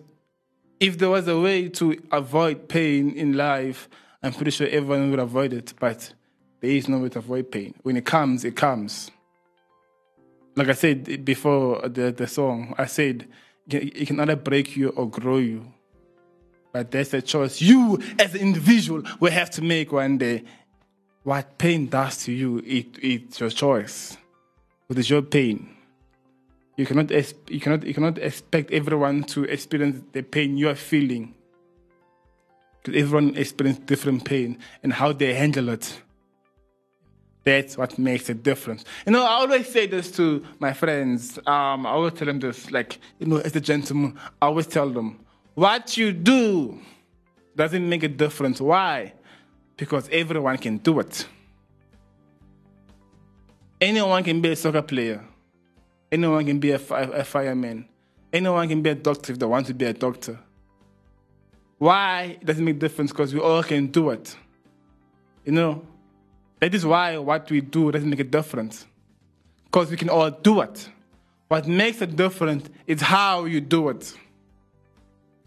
if 0.81 0.99
there 0.99 1.09
was 1.09 1.27
a 1.29 1.39
way 1.39 1.69
to 1.71 2.01
avoid 2.13 2.69
pain 2.69 3.13
in 3.13 3.35
life, 3.35 3.89
I'm 4.23 4.33
pretty 4.33 4.51
sure 4.51 4.67
everyone 4.69 5.11
would 5.11 5.21
avoid 5.21 5.53
it. 5.53 5.73
But 5.79 6.13
there 6.61 6.71
is 6.71 6.89
no 6.89 6.99
way 6.99 7.09
to 7.11 7.19
avoid 7.21 7.51
pain. 7.51 7.75
When 7.83 7.97
it 7.97 8.05
comes, 8.05 8.45
it 8.45 8.57
comes. 8.57 9.11
Like 10.57 10.69
I 10.69 10.73
said 10.73 11.25
before 11.25 11.89
the, 11.89 12.13
the 12.13 12.27
song, 12.27 12.75
I 12.77 12.87
said 12.87 13.29
it 13.71 14.07
can 14.07 14.19
either 14.21 14.37
break 14.37 14.77
you 14.77 14.91
or 14.91 15.09
grow 15.09 15.39
you. 15.39 15.73
But 16.79 16.93
that's 16.93 17.13
a 17.13 17.21
choice 17.21 17.61
you, 17.61 17.99
as 18.21 18.37
an 18.37 18.41
individual, 18.41 19.03
will 19.19 19.33
have 19.33 19.51
to 19.51 19.63
make 19.63 19.91
one 19.91 20.17
day. 20.17 20.45
What 21.25 21.59
pain 21.59 21.89
does 21.89 22.23
to 22.23 22.33
you, 22.33 22.59
it, 22.65 22.87
it's 23.03 23.41
your 23.41 23.51
choice. 23.51 24.17
It 24.89 24.97
is 24.97 25.11
your 25.11 25.23
pain. 25.23 25.75
You 26.77 26.87
cannot, 26.87 27.11
you, 27.11 27.59
cannot, 27.59 27.85
you 27.85 27.93
cannot 27.93 28.19
expect 28.19 28.71
everyone 28.71 29.25
to 29.25 29.43
experience 29.43 30.05
the 30.13 30.23
pain 30.23 30.57
you 30.57 30.69
are 30.69 30.77
feeling. 30.77 31.35
Because 32.85 33.03
everyone 33.03 33.37
experiences 33.37 33.85
different 33.85 34.25
pain 34.25 34.61
and 34.85 34.93
how 34.93 35.13
they 35.13 35.35
handle 35.35 35.71
it. 35.71 36.01
That's 37.43 37.77
what 37.77 37.99
makes 37.99 38.29
a 38.29 38.35
difference. 38.35 38.85
You 39.05 39.11
know, 39.11 39.25
I 39.25 39.41
always 39.41 39.69
say 39.69 39.89
this 39.89 40.13
to 40.13 40.45
my 40.61 40.73
friends. 40.75 41.39
Um, 41.45 41.87
I 41.87 41.91
always 41.91 42.13
tell 42.13 42.27
them 42.27 42.39
this, 42.39 42.71
like, 42.71 43.01
you 43.19 43.27
know, 43.27 43.39
as 43.39 43.57
a 43.57 43.61
gentleman, 43.61 44.17
I 44.41 44.47
always 44.47 44.69
tell 44.69 44.89
them, 44.89 45.19
what 45.59 45.97
you 45.97 46.13
do 46.13 46.79
doesn't 47.57 47.89
make 47.89 48.05
a 48.05 48.09
difference. 48.09 48.61
Why? 48.61 49.13
Because 49.77 50.09
everyone 50.13 50.57
can 50.57 50.77
do 50.79 51.01
it. 51.01 51.27
Anyone 53.81 54.23
can 54.23 54.41
be 54.41 54.51
a 54.53 54.57
soccer 54.57 54.83
player. 54.83 55.25
Anyone 56.13 56.47
can 56.47 56.61
be 56.61 56.71
a, 56.71 56.77
a 56.77 57.25
fireman. 57.25 57.89
Anyone 58.33 58.69
can 58.69 58.83
be 58.83 58.91
a 58.91 58.95
doctor 58.95 59.33
if 59.33 59.41
they 59.41 59.47
want 59.47 59.67
to 59.67 59.75
be 59.75 59.85
a 59.85 59.93
doctor. 59.93 60.39
Why? 61.79 62.39
It 62.41 62.47
doesn't 62.47 62.65
make 62.65 62.77
a 62.77 62.79
difference 62.79 63.11
because 63.11 63.35
we 63.35 63.41
all 63.41 63.65
can 63.65 63.89
do 63.89 64.11
it. 64.11 64.37
You 65.45 65.53
know, 65.53 65.83
that 66.61 66.73
is 66.73 66.87
why 66.87 67.19
what 67.19 67.51
we 67.51 67.63
do 67.63 67.91
doesn't 67.91 68.09
make 68.09 68.21
a 68.21 68.31
difference. 68.39 68.87
Because 69.65 69.91
we 69.91 69.97
can 69.97 70.09
all 70.09 70.31
do 70.31 70.61
it. 70.61 70.89
What 71.49 71.67
makes 71.67 72.01
a 72.01 72.07
difference 72.07 72.71
is 72.87 73.01
how 73.01 73.47
you 73.47 73.61
do 73.61 73.89
it. 73.89 74.15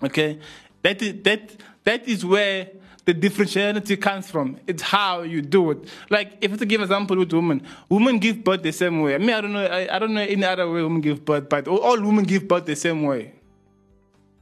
Okay? 0.04 0.40
That 0.84 1.02
is, 1.02 1.22
that, 1.24 1.56
that 1.84 2.08
is 2.08 2.26
where 2.26 2.70
the 3.06 3.14
differentiality 3.14 4.00
comes 4.00 4.30
from. 4.30 4.60
It's 4.68 4.82
how 4.82 5.24
you 5.24 5.42
do 5.42 5.72
it. 5.72 5.88
Like, 6.10 6.38
if 6.42 6.58
to 6.58 6.66
give 6.66 6.82
an 6.82 6.86
example 6.86 7.18
with 7.18 7.34
women, 7.34 7.64
women 7.90 8.20
give 8.20 8.44
birth 8.44 8.62
the 8.62 8.72
same 8.72 9.02
way. 9.02 9.16
I 9.16 9.18
mean, 9.18 9.32
I 9.32 9.42
don't 9.42 9.54
know, 9.54 9.66
I, 9.66 9.96
I 9.96 10.00
don't 10.00 10.14
know 10.14 10.22
any 10.22 10.44
other 10.44 10.70
way 10.72 10.82
women 10.84 11.02
give 11.02 11.26
birth, 11.26 11.50
but 11.50 11.68
all, 11.68 12.00
women 12.00 12.24
give 12.26 12.48
birth 12.48 12.66
the 12.66 12.76
same 12.76 13.04
way. 13.04 13.34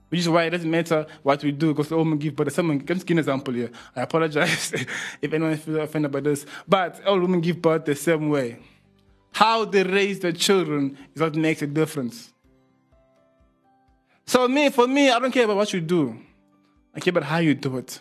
Which 0.09 0.21
is 0.21 0.29
why 0.29 0.45
it 0.45 0.49
doesn't 0.49 0.69
matter 0.69 1.05
what 1.21 1.43
we 1.43 1.51
do, 1.51 1.73
because 1.73 1.91
all 1.91 1.99
women 1.99 2.17
give 2.17 2.35
birth 2.35 2.45
the 2.45 2.51
same. 2.51 2.79
Can 2.81 2.99
an 2.99 3.17
example 3.19 3.53
here. 3.53 3.69
I 3.95 4.01
apologize 4.01 4.73
if 5.21 5.33
anyone 5.33 5.55
feels 5.55 5.77
offended 5.77 6.11
by 6.11 6.19
this, 6.19 6.45
but 6.67 7.03
all 7.05 7.19
women 7.19 7.41
give 7.41 7.61
birth 7.61 7.85
the 7.85 7.95
same 7.95 8.29
way. 8.29 8.57
How 9.31 9.65
they 9.65 9.83
raise 9.83 10.19
their 10.19 10.31
children 10.31 10.97
is 11.15 11.21
what 11.21 11.35
makes 11.35 11.61
a 11.61 11.67
difference. 11.67 12.33
So 14.29 14.47
me, 14.47 14.69
for 14.69 14.87
me, 14.87 15.09
I 15.09 15.17
don't 15.17 15.31
care 15.31 15.45
about 15.45 15.57
what 15.57 15.73
you 15.73 15.81
do. 15.81 16.15
I 16.93 16.99
care 16.99 17.09
about 17.09 17.23
how 17.23 17.39
you 17.39 17.55
do 17.55 17.79
it. 17.79 17.99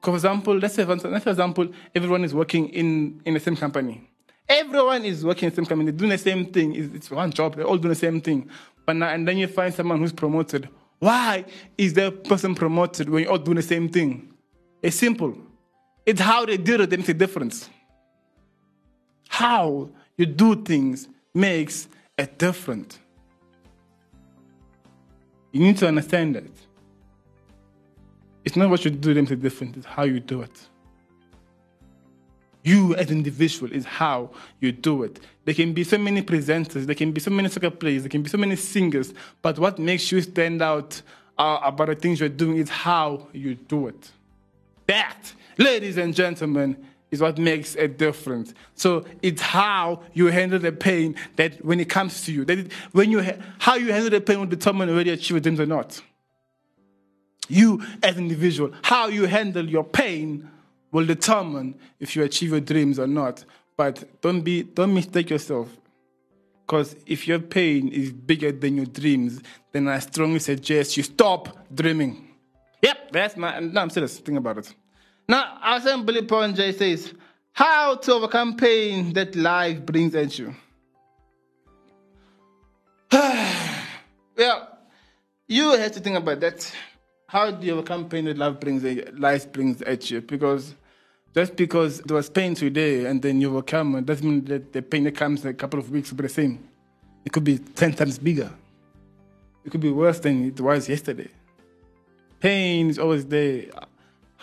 For 0.00 0.14
example, 0.14 0.56
let's 0.56 0.74
say, 0.74 0.84
let's 0.84 1.02
for 1.02 1.30
example, 1.30 1.66
everyone 1.96 2.22
is 2.22 2.32
working 2.32 2.68
in, 2.68 3.20
in 3.24 3.34
the 3.34 3.40
same 3.40 3.56
company. 3.56 4.08
Everyone 4.48 5.04
is 5.04 5.24
working 5.24 5.48
in 5.48 5.50
the 5.50 5.56
same 5.56 5.66
company, 5.66 5.90
doing 5.90 6.10
the 6.10 6.18
same 6.18 6.46
thing. 6.46 6.76
It's, 6.76 6.94
it's 6.94 7.10
one 7.10 7.32
job, 7.32 7.56
they're 7.56 7.66
all 7.66 7.76
doing 7.76 7.88
the 7.88 7.96
same 7.96 8.20
thing. 8.20 8.48
But 8.86 8.94
now, 8.94 9.08
and 9.08 9.26
then 9.26 9.36
you 9.36 9.48
find 9.48 9.74
someone 9.74 9.98
who's 9.98 10.12
promoted. 10.12 10.68
Why 11.00 11.44
is 11.76 11.94
that 11.94 12.22
person 12.22 12.54
promoted 12.54 13.08
when 13.08 13.24
you're 13.24 13.32
all 13.32 13.38
doing 13.38 13.56
the 13.56 13.62
same 13.62 13.88
thing? 13.88 14.32
It's 14.80 14.94
simple. 14.94 15.36
It's 16.06 16.20
how 16.20 16.46
they 16.46 16.56
do 16.56 16.74
it 16.74 16.88
that 16.88 16.96
makes 16.96 17.08
a 17.08 17.14
difference. 17.14 17.68
How 19.28 19.90
you 20.16 20.26
do 20.26 20.62
things 20.62 21.08
makes 21.34 21.88
a 22.16 22.28
difference. 22.28 23.00
You 25.56 25.62
need 25.62 25.78
to 25.78 25.88
understand 25.88 26.34
that. 26.34 26.44
It's 28.44 28.56
not 28.56 28.68
what 28.68 28.84
you 28.84 28.90
do 28.90 29.14
that 29.14 29.20
makes 29.20 29.32
a 29.32 29.36
it's 29.78 29.86
how 29.86 30.02
you 30.02 30.20
do 30.20 30.42
it. 30.42 30.50
You 32.62 32.94
as 32.96 33.10
an 33.10 33.16
individual 33.16 33.72
is 33.72 33.86
how 33.86 34.32
you 34.60 34.70
do 34.70 35.02
it. 35.02 35.18
There 35.46 35.54
can 35.54 35.72
be 35.72 35.82
so 35.82 35.96
many 35.96 36.20
presenters, 36.20 36.84
there 36.84 36.94
can 36.94 37.10
be 37.10 37.22
so 37.22 37.30
many 37.30 37.48
soccer 37.48 37.70
players, 37.70 38.02
there 38.02 38.10
can 38.10 38.22
be 38.22 38.28
so 38.28 38.36
many 38.36 38.54
singers, 38.54 39.14
but 39.40 39.58
what 39.58 39.78
makes 39.78 40.12
you 40.12 40.20
stand 40.20 40.60
out 40.60 41.00
uh, 41.38 41.60
about 41.62 41.86
the 41.88 41.94
things 41.94 42.20
you're 42.20 42.28
doing 42.28 42.58
is 42.58 42.68
how 42.68 43.26
you 43.32 43.54
do 43.54 43.88
it. 43.88 44.10
That, 44.88 45.32
ladies 45.56 45.96
and 45.96 46.14
gentlemen, 46.14 46.86
is 47.16 47.22
what 47.22 47.38
makes 47.38 47.74
a 47.76 47.88
difference. 47.88 48.54
So 48.74 49.04
it's 49.22 49.40
how 49.40 50.02
you 50.12 50.26
handle 50.26 50.58
the 50.58 50.72
pain 50.72 51.16
that 51.36 51.64
when 51.64 51.80
it 51.80 51.88
comes 51.88 52.24
to 52.26 52.32
you, 52.32 52.44
that 52.44 52.58
it, 52.58 52.72
when 52.92 53.10
you 53.10 53.22
ha- 53.22 53.38
how 53.58 53.74
you 53.74 53.92
handle 53.92 54.10
the 54.10 54.20
pain 54.20 54.38
will 54.38 54.46
determine 54.46 54.88
whether 54.88 55.08
you 55.08 55.14
achieve 55.14 55.30
your 55.30 55.40
dreams 55.40 55.60
or 55.60 55.66
not. 55.66 56.00
You 57.48 57.82
as 58.02 58.16
an 58.16 58.24
individual, 58.24 58.72
how 58.82 59.08
you 59.08 59.26
handle 59.26 59.68
your 59.68 59.84
pain 59.84 60.48
will 60.92 61.06
determine 61.06 61.78
if 62.00 62.14
you 62.16 62.22
achieve 62.22 62.50
your 62.50 62.60
dreams 62.60 62.98
or 62.98 63.06
not. 63.06 63.44
But 63.76 64.20
don't 64.20 64.42
be 64.42 64.62
don't 64.62 64.94
mistake 64.94 65.30
yourself. 65.30 65.68
Because 66.66 66.96
if 67.06 67.28
your 67.28 67.38
pain 67.38 67.88
is 67.88 68.10
bigger 68.12 68.50
than 68.50 68.76
your 68.76 68.86
dreams, 68.86 69.40
then 69.72 69.86
I 69.86 70.00
strongly 70.00 70.40
suggest 70.40 70.96
you 70.96 71.04
stop 71.04 71.66
dreaming. 71.72 72.28
Yep, 72.82 73.12
that's 73.12 73.36
my 73.36 73.60
no, 73.60 73.80
I'm 73.80 73.90
serious. 73.90 74.18
Think 74.18 74.38
about 74.38 74.58
it. 74.58 74.74
Now, 75.28 75.78
Billy 76.04 76.22
Paul 76.22 76.52
J 76.52 76.72
says, 76.72 77.12
How 77.52 77.96
to 77.96 78.12
overcome 78.12 78.56
pain 78.56 79.12
that 79.14 79.34
life 79.34 79.84
brings 79.84 80.14
at 80.14 80.38
you. 80.38 80.54
well, 83.12 84.78
you 85.48 85.70
have 85.72 85.92
to 85.92 86.00
think 86.00 86.16
about 86.16 86.40
that. 86.40 86.72
How 87.26 87.50
do 87.50 87.66
you 87.66 87.72
overcome 87.72 88.08
pain 88.08 88.26
that 88.26 88.38
life 88.38 88.60
brings, 88.60 88.84
life 89.18 89.50
brings 89.52 89.82
at 89.82 90.10
you? 90.10 90.20
Because 90.20 90.74
just 91.34 91.56
because 91.56 92.00
there 92.00 92.16
was 92.16 92.30
pain 92.30 92.54
today 92.54 93.06
and 93.06 93.20
then 93.20 93.40
you 93.40 93.50
overcome 93.50 93.96
it 93.96 94.06
doesn't 94.06 94.26
mean 94.26 94.44
that 94.44 94.72
the 94.72 94.80
pain 94.80 95.04
that 95.04 95.16
comes 95.16 95.44
in 95.44 95.50
a 95.50 95.54
couple 95.54 95.78
of 95.78 95.90
weeks 95.90 96.10
will 96.10 96.18
be 96.18 96.22
the 96.22 96.28
same. 96.28 96.68
It 97.24 97.32
could 97.32 97.44
be 97.44 97.58
10 97.58 97.94
times 97.94 98.18
bigger. 98.18 98.50
It 99.64 99.70
could 99.70 99.80
be 99.80 99.90
worse 99.90 100.20
than 100.20 100.46
it 100.46 100.60
was 100.60 100.88
yesterday. 100.88 101.28
Pain 102.38 102.90
is 102.90 102.98
always 102.98 103.26
there 103.26 103.64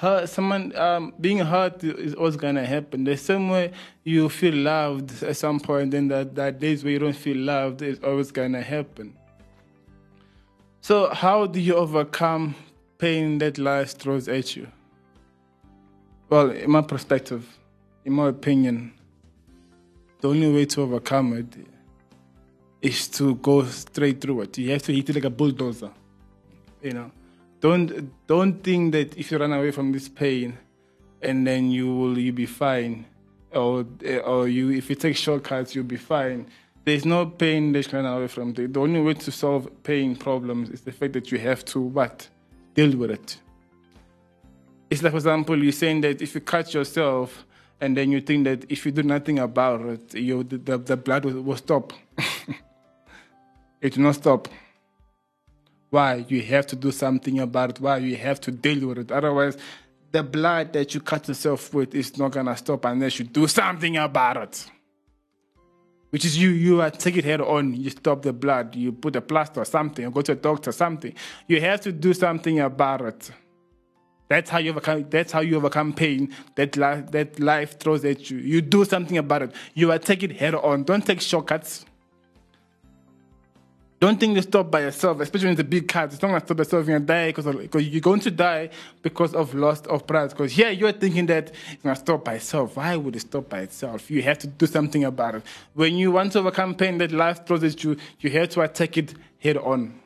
hurt 0.04 0.28
someone 0.28 0.76
um, 0.76 1.14
being 1.22 1.38
hurt 1.38 1.82
is 1.82 2.14
always 2.14 2.36
gonna 2.36 2.66
happen. 2.66 3.06
There's 3.06 3.30
way 3.30 3.72
you 4.04 4.28
feel 4.28 4.54
loved 4.54 5.24
at 5.24 5.38
some 5.38 5.62
point, 5.62 5.92
then 5.92 6.10
that, 6.10 6.36
that 6.36 6.60
days 6.60 6.84
where 6.84 6.92
you 6.92 7.00
don't 7.00 7.16
feel 7.16 7.38
loved 7.38 7.82
is 7.82 8.00
always 8.04 8.30
gonna 8.30 8.62
happen. 8.62 9.16
So 10.82 11.14
how 11.14 11.46
do 11.46 11.62
you 11.62 11.76
overcome 11.76 12.54
pain 12.98 13.38
that 13.38 13.58
life 13.58 13.98
throws 13.98 14.28
at 14.28 14.58
you? 14.58 14.68
Well, 16.30 16.52
in 16.52 16.70
my 16.70 16.82
perspective, 16.82 17.44
in 18.04 18.12
my 18.12 18.28
opinion, 18.28 18.92
the 20.20 20.28
only 20.28 20.52
way 20.52 20.66
to 20.66 20.82
overcome 20.82 21.32
it 21.38 21.48
is 22.82 23.08
to 23.08 23.36
go 23.36 23.64
straight 23.64 24.20
through 24.20 24.42
it. 24.42 24.58
You 24.58 24.72
have 24.72 24.84
to 24.84 24.94
hit 24.94 25.10
it 25.10 25.16
like 25.16 25.24
a 25.24 25.30
bulldozer. 25.30 25.92
You 26.82 26.92
know, 26.92 27.12
don't 27.64 28.12
don't 28.28 28.62
think 28.62 28.92
that 28.92 29.18
if 29.18 29.32
you 29.32 29.38
run 29.38 29.54
away 29.54 29.72
from 29.72 29.94
this 29.94 30.10
pain, 30.10 30.58
and 31.22 31.48
then 31.48 31.72
you 31.72 31.88
will 31.96 32.20
you 32.20 32.34
be 32.34 32.46
fine, 32.46 33.06
or 33.54 33.86
or 34.26 34.50
you 34.50 34.72
if 34.72 34.90
you 34.90 34.98
take 34.98 35.16
shortcuts 35.16 35.74
you'll 35.74 35.86
be 35.86 35.96
fine. 35.96 36.46
There's 36.86 37.06
no 37.06 37.26
pain 37.26 37.72
that 37.72 37.86
you 37.86 37.90
can 37.90 38.04
run 38.04 38.18
away 38.18 38.28
from. 38.28 38.52
The, 38.52 38.68
the 38.68 38.82
only 38.82 39.00
way 39.00 39.14
to 39.14 39.32
solve 39.32 39.70
pain 39.84 40.18
problems 40.18 40.70
is 40.72 40.82
the 40.82 40.92
fact 40.92 41.14
that 41.14 41.32
you 41.32 41.40
have 41.40 41.64
to 41.66 41.80
what 41.80 42.28
deal 42.74 42.98
with 42.98 43.12
it. 43.12 43.38
It's 44.90 45.02
like, 45.02 45.14
for 45.14 45.18
example, 45.18 45.64
you're 45.64 45.72
saying 45.72 46.02
that 46.02 46.22
if 46.22 46.36
you 46.36 46.42
cut 46.42 46.74
yourself 46.74 47.46
and 47.80 47.96
then 47.96 48.12
you 48.12 48.20
think 48.20 48.44
that 48.44 48.70
if 48.70 48.86
you 48.86 48.92
do 48.92 49.04
nothing 49.04 49.40
about 49.40 49.80
it, 49.86 50.14
you, 50.14 50.44
the, 50.44 50.58
the, 50.58 50.78
the 50.78 50.98
blood 50.98 51.24
will, 51.24 51.42
will 51.42 51.56
stop. 51.56 51.94
it 53.82 53.96
will 53.96 54.04
not 54.04 54.16
stop. 54.16 54.50
Why? 55.94 56.26
You 56.28 56.42
have 56.42 56.66
to 56.68 56.76
do 56.76 56.92
something 56.92 57.40
about 57.40 57.70
it. 57.70 57.80
Why? 57.80 57.98
You 57.98 58.16
have 58.16 58.42
to 58.42 58.52
deal 58.52 58.88
with 58.88 58.98
it. 58.98 59.12
Otherwise, 59.12 59.58
the 60.12 60.24
blood 60.24 60.74
that 60.74 60.96
you 60.96 61.00
cut 61.00 61.28
yourself 61.28 61.72
with 61.72 61.94
is 61.94 62.18
not 62.18 62.32
going 62.32 62.48
to 62.48 62.58
stop 62.58 62.86
unless 62.86 63.20
you 63.20 63.26
do 63.26 63.46
something 63.48 63.96
about 63.98 64.38
it. 64.38 64.72
Which 66.10 66.26
is 66.26 66.36
you, 66.36 66.50
you 66.50 66.90
take 66.98 67.18
it 67.18 67.26
head 67.26 67.42
on, 67.42 67.76
you 67.76 67.92
stop 67.92 68.24
the 68.24 68.34
blood, 68.34 68.74
you 68.76 68.92
put 68.92 69.16
a 69.16 69.22
plaster 69.22 69.62
or 69.62 69.66
something, 69.66 70.04
or 70.04 70.10
go 70.10 70.22
to 70.24 70.32
a 70.32 70.36
doctor, 70.36 70.72
something. 70.72 71.14
You 71.48 71.62
have 71.62 71.82
to 71.82 71.92
do 71.92 72.12
something 72.16 72.60
about 72.60 73.02
it. 73.02 73.32
That's 74.30 74.50
how 74.50 74.58
you 74.58 74.72
overcome. 74.72 75.06
That's 75.12 75.32
how 75.32 75.42
you 75.42 75.58
overcome 75.58 75.94
pain. 75.94 76.34
That 76.56 76.76
life, 76.76 77.12
that 77.12 77.40
life 77.40 77.80
throws 77.80 78.04
at 78.04 78.32
you. 78.32 78.40
You 78.40 78.62
do 78.62 78.84
something 78.84 79.20
about 79.20 79.44
it. 79.44 79.52
You 79.76 79.92
are 79.92 80.00
take 80.00 80.24
it 80.24 80.32
head 80.38 80.56
on. 80.56 80.86
Don't 80.86 81.06
take 81.06 81.22
shortcuts. 81.22 81.86
Don't 84.04 84.20
think 84.20 84.36
you 84.36 84.42
stop 84.42 84.70
by 84.70 84.82
yourself, 84.82 85.22
especially 85.22 85.48
when 85.48 85.56
the 85.56 85.64
big 85.64 85.88
cut. 85.88 86.12
It's 86.12 86.22
not 86.22 86.28
gonna 86.28 86.42
stop 86.42 86.58
yourself. 86.58 86.86
You're 86.86 87.00
gonna 87.00 87.08
die 87.08 87.32
because 87.32 87.86
you're 87.86 88.02
going 88.02 88.20
to 88.20 88.32
die 88.32 88.70
because 89.02 89.34
of 89.34 89.56
loss 89.56 89.80
of 89.84 90.06
pride. 90.06 90.32
Because 90.32 90.52
here 90.52 90.72
you're 90.72 90.92
thinking 90.92 91.26
that 91.28 91.54
it's 91.72 91.82
gonna 91.82 91.96
stop 91.96 92.26
by 92.26 92.34
itself. 92.34 92.76
Why 92.76 92.98
would 92.98 93.16
it 93.16 93.22
stop 93.22 93.48
by 93.48 93.60
itself? 93.60 94.12
You 94.12 94.22
have 94.24 94.40
to 94.40 94.48
do 94.48 94.66
something 94.66 95.06
about 95.06 95.36
it. 95.36 95.44
When 95.74 95.96
you 95.96 96.12
want 96.12 96.34
to 96.34 96.40
overcome 96.40 96.76
pain 96.76 96.98
that 96.98 97.14
life 97.14 97.46
throws 97.46 97.64
at 97.64 97.82
you, 97.82 97.96
you 98.20 98.30
have 98.32 98.50
to 98.50 98.60
attack 98.64 98.98
it 98.98 99.14
head 99.40 99.56
on, 99.56 99.98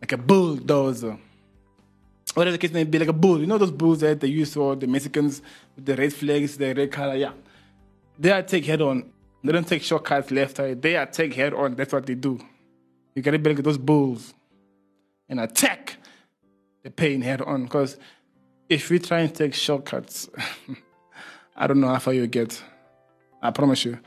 like 0.00 0.10
a 0.10 0.18
bulldozer 0.18 1.16
whatever 2.34 2.56
the 2.56 2.58
case 2.58 2.72
may 2.72 2.82
be, 2.82 2.98
like 2.98 3.06
a 3.06 3.12
bull. 3.12 3.38
You 3.38 3.46
know 3.46 3.56
those 3.56 3.70
bulls 3.70 4.00
that 4.00 4.18
they 4.18 4.26
use 4.26 4.52
for 4.52 4.74
the 4.74 4.88
Mexicans 4.88 5.42
with 5.76 5.86
the 5.86 5.94
red 5.94 6.12
flags, 6.12 6.56
the 6.56 6.74
red 6.74 6.90
color, 6.90 7.14
yeah. 7.14 7.34
They 8.18 8.32
attack 8.32 8.64
head 8.64 8.82
on. 8.82 9.12
They 9.44 9.52
don't 9.52 9.68
take 9.68 9.84
shortcuts 9.84 10.32
left. 10.32 10.56
They 10.56 10.96
attack 10.96 11.34
head 11.34 11.54
on. 11.54 11.76
That's 11.76 11.92
what 11.92 12.04
they 12.04 12.16
do. 12.16 12.40
You 13.16 13.22
gotta 13.22 13.38
be 13.38 13.54
like 13.54 13.64
those 13.64 13.78
bulls 13.78 14.34
and 15.30 15.40
attack 15.40 15.96
the 16.84 16.90
pain 16.90 17.22
head 17.22 17.40
on. 17.40 17.64
Because 17.64 17.96
if 18.68 18.90
we 18.90 18.98
try 18.98 19.20
and 19.20 19.34
take 19.34 19.54
shortcuts, 19.54 20.28
I 21.56 21.66
don't 21.66 21.80
know 21.80 21.88
how 21.88 21.98
far 21.98 22.12
you 22.12 22.26
get. 22.26 22.62
I 23.42 23.50
promise 23.52 23.86
you. 23.86 23.98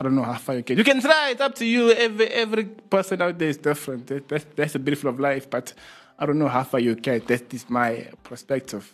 I 0.00 0.04
don't 0.04 0.16
know 0.16 0.24
how 0.24 0.34
far 0.34 0.56
you 0.56 0.62
get. 0.62 0.76
You 0.76 0.84
can 0.84 1.00
try. 1.00 1.30
It's 1.30 1.40
up 1.40 1.54
to 1.54 1.64
you. 1.64 1.92
Every 1.92 2.26
every 2.26 2.64
person 2.64 3.22
out 3.22 3.38
there 3.38 3.48
is 3.48 3.56
different. 3.56 4.08
That's 4.28 4.44
that's 4.56 4.72
the 4.72 4.80
beautiful 4.80 5.10
of 5.10 5.20
life. 5.20 5.48
But 5.48 5.72
I 6.18 6.26
don't 6.26 6.38
know 6.38 6.48
how 6.48 6.64
far 6.64 6.80
you 6.80 6.96
get. 6.96 7.28
That 7.28 7.54
is 7.54 7.70
my 7.70 8.08
perspective. 8.24 8.92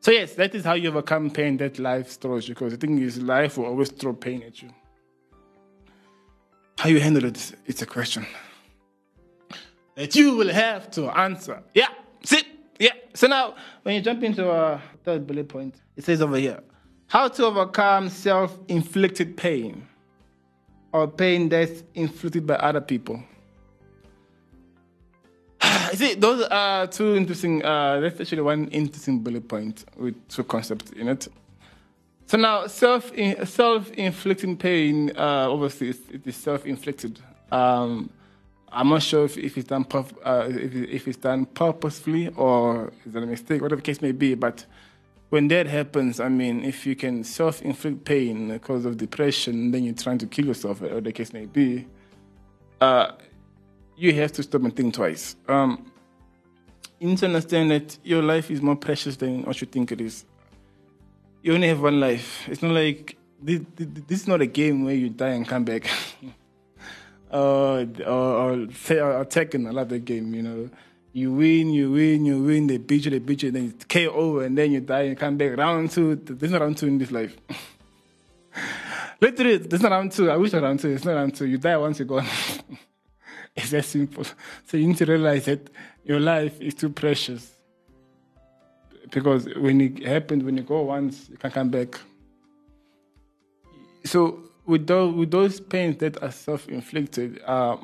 So 0.00 0.10
yes, 0.10 0.34
that 0.34 0.54
is 0.54 0.64
how 0.64 0.74
you 0.74 0.90
overcome 0.90 1.30
pain 1.30 1.56
that 1.56 1.78
life 1.78 2.20
throws 2.20 2.46
you. 2.46 2.54
Because 2.54 2.72
the 2.72 2.78
thing 2.78 2.98
is, 2.98 3.22
life 3.22 3.56
will 3.56 3.66
always 3.66 3.90
throw 3.90 4.12
pain 4.12 4.42
at 4.42 4.60
you. 4.60 4.68
How 6.78 6.90
you 6.90 7.00
handle 7.00 7.24
it, 7.24 7.54
it's 7.66 7.80
a 7.80 7.86
question 7.86 8.26
that 9.98 10.14
you 10.14 10.36
will 10.36 10.48
have 10.48 10.92
to 10.92 11.10
answer. 11.18 11.60
Yeah, 11.74 11.88
see? 12.24 12.42
Yeah. 12.78 12.92
So 13.14 13.26
now, 13.26 13.56
when 13.82 13.96
you 13.96 14.00
jump 14.00 14.22
into 14.22 14.48
a 14.48 14.80
third 15.02 15.26
bullet 15.26 15.48
point, 15.48 15.74
it 15.96 16.04
says 16.04 16.22
over 16.22 16.36
here, 16.36 16.60
how 17.08 17.26
to 17.26 17.46
overcome 17.46 18.08
self-inflicted 18.08 19.36
pain 19.36 19.88
or 20.92 21.08
pain 21.08 21.48
that's 21.48 21.82
inflicted 21.94 22.46
by 22.46 22.54
other 22.54 22.80
people. 22.80 23.20
See, 25.94 26.14
those 26.14 26.46
are 26.46 26.86
two 26.86 27.16
interesting. 27.16 27.64
Uh, 27.64 27.98
that's 27.98 28.20
actually 28.20 28.42
one 28.42 28.68
interesting 28.68 29.18
bullet 29.18 29.48
point 29.48 29.84
with 29.96 30.14
two 30.28 30.44
concepts 30.44 30.92
in 30.92 31.08
it. 31.08 31.26
So 32.26 32.38
now, 32.38 32.68
self 32.68 33.10
self 33.48 33.90
inflicting 33.92 34.56
pain. 34.58 35.10
Uh, 35.16 35.50
obviously, 35.50 35.88
it 35.88 36.24
is 36.24 36.36
self 36.36 36.66
inflicted. 36.66 37.18
Um, 37.50 38.10
I'm 38.70 38.88
not 38.88 39.02
sure 39.02 39.24
if, 39.24 39.36
if 39.38 39.56
it's 39.56 39.68
done 39.68 39.84
puff, 39.84 40.12
uh, 40.24 40.46
if, 40.48 40.74
if 40.74 41.08
it's 41.08 41.18
done 41.18 41.46
purposefully 41.46 42.28
or 42.28 42.92
is 43.06 43.14
it 43.14 43.22
a 43.22 43.26
mistake, 43.26 43.62
whatever 43.62 43.80
the 43.80 43.82
case 43.82 44.02
may 44.02 44.12
be. 44.12 44.34
But 44.34 44.66
when 45.30 45.48
that 45.48 45.66
happens, 45.66 46.20
I 46.20 46.28
mean, 46.28 46.64
if 46.64 46.86
you 46.86 46.96
can 46.96 47.24
self 47.24 47.62
inflict 47.62 48.04
pain 48.04 48.48
because 48.48 48.84
of 48.84 48.96
depression, 48.96 49.70
then 49.70 49.84
you're 49.84 49.94
trying 49.94 50.18
to 50.18 50.26
kill 50.26 50.46
yourself, 50.46 50.80
whatever 50.80 51.00
the 51.00 51.12
case 51.12 51.32
may 51.32 51.46
be. 51.46 51.86
Uh, 52.80 53.12
you 53.96 54.14
have 54.14 54.32
to 54.32 54.42
stop 54.42 54.62
and 54.62 54.74
think 54.74 54.94
twice. 54.94 55.36
Um, 55.48 55.90
you 57.00 57.08
need 57.08 57.18
to 57.18 57.26
understand 57.26 57.70
that 57.70 57.98
your 58.02 58.22
life 58.22 58.50
is 58.50 58.62
more 58.62 58.76
precious 58.76 59.16
than 59.16 59.42
what 59.42 59.60
you 59.60 59.66
think 59.66 59.92
it 59.92 60.00
is. 60.00 60.24
You 61.42 61.54
only 61.54 61.68
have 61.68 61.80
one 61.80 62.00
life. 62.00 62.48
It's 62.48 62.62
not 62.62 62.72
like 62.72 63.16
this, 63.40 63.60
this 63.76 64.22
is 64.22 64.28
not 64.28 64.40
a 64.40 64.46
game 64.46 64.84
where 64.84 64.94
you 64.94 65.10
die 65.10 65.30
and 65.30 65.46
come 65.46 65.64
back. 65.64 65.88
uh, 67.30 67.36
or, 67.36 67.80
or, 68.06 68.52
or 68.52 69.24
Tekken, 69.24 69.66
I 69.66 69.70
love 69.70 69.88
that 69.90 70.04
game, 70.04 70.34
you 70.34 70.42
know. 70.42 70.70
You 71.12 71.32
win, 71.32 71.70
you 71.70 71.92
win, 71.92 72.24
you 72.24 72.42
win, 72.42 72.66
they 72.66 72.78
beat 72.78 73.04
you, 73.04 73.10
they 73.10 73.18
beat 73.18 73.42
you, 73.42 73.50
then 73.50 73.74
it's 73.74 73.84
KO, 73.84 74.40
and 74.40 74.56
then 74.56 74.72
you 74.72 74.80
die 74.80 75.02
and 75.02 75.18
come 75.18 75.36
back. 75.36 75.56
Round 75.56 75.90
two, 75.90 76.16
there's 76.16 76.52
no 76.52 76.60
round 76.60 76.76
two 76.76 76.86
in 76.86 76.98
this 76.98 77.10
life. 77.10 77.36
Literally, 79.20 79.56
there's 79.58 79.82
not 79.82 79.92
round 79.92 80.12
two. 80.12 80.30
I 80.30 80.36
wish 80.36 80.54
I 80.54 80.58
round 80.58 80.80
two. 80.80 80.90
It's 80.90 81.04
not 81.04 81.14
round 81.14 81.34
two. 81.34 81.46
You 81.46 81.58
die 81.58 81.76
once, 81.76 81.98
you're 81.98 82.06
gone. 82.06 82.26
It's 83.56 83.70
that 83.70 83.84
simple. 83.86 84.24
So 84.66 84.76
you 84.76 84.86
need 84.86 84.98
to 84.98 85.04
realize 85.04 85.46
that 85.46 85.68
your 86.04 86.20
life 86.20 86.60
is 86.60 86.74
too 86.74 86.90
precious. 86.90 87.50
Because 89.10 89.48
when 89.56 89.80
it 89.80 90.06
happens, 90.06 90.44
when 90.44 90.56
you 90.56 90.62
go 90.62 90.82
once, 90.82 91.28
you 91.28 91.36
can 91.36 91.50
come 91.50 91.68
back. 91.68 91.98
So 94.04 94.47
with 94.68 94.86
those, 94.86 95.14
with 95.14 95.30
those 95.30 95.58
pains 95.58 95.96
that 95.96 96.22
are 96.22 96.30
self-inflicted, 96.30 97.40
uh, 97.46 97.78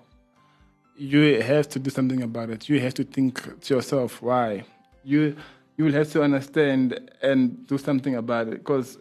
you 0.96 1.42
have 1.42 1.68
to 1.70 1.78
do 1.78 1.90
something 1.90 2.22
about 2.22 2.50
it. 2.50 2.68
You 2.68 2.78
have 2.78 2.94
to 2.94 3.04
think 3.04 3.60
to 3.62 3.74
yourself 3.74 4.22
why. 4.22 4.64
You 5.02 5.34
you 5.76 5.84
will 5.86 5.92
have 5.92 6.12
to 6.12 6.22
understand 6.22 7.10
and 7.20 7.66
do 7.66 7.78
something 7.78 8.14
about 8.14 8.46
it 8.46 8.58
because 8.58 8.96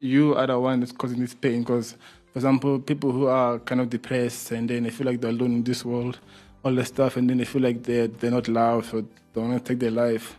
you 0.00 0.34
are 0.36 0.46
the 0.46 0.58
one 0.58 0.80
that's 0.80 0.92
causing 0.92 1.20
this 1.20 1.34
pain. 1.34 1.60
Because 1.60 1.96
for 2.32 2.38
example, 2.38 2.78
people 2.78 3.12
who 3.12 3.26
are 3.26 3.58
kind 3.58 3.80
of 3.80 3.90
depressed 3.90 4.50
and 4.52 4.70
then 4.70 4.84
they 4.84 4.90
feel 4.90 5.06
like 5.06 5.20
they're 5.20 5.30
alone 5.30 5.52
in 5.56 5.64
this 5.64 5.84
world, 5.84 6.18
all 6.64 6.74
the 6.74 6.84
stuff, 6.84 7.18
and 7.18 7.28
then 7.28 7.38
they 7.38 7.44
feel 7.44 7.60
like 7.60 7.82
they're, 7.82 8.06
they're 8.06 8.30
not 8.30 8.48
loved 8.48 8.94
or 8.94 9.04
they 9.34 9.40
want 9.40 9.62
to 9.62 9.72
take 9.72 9.80
their 9.80 9.90
life. 9.90 10.38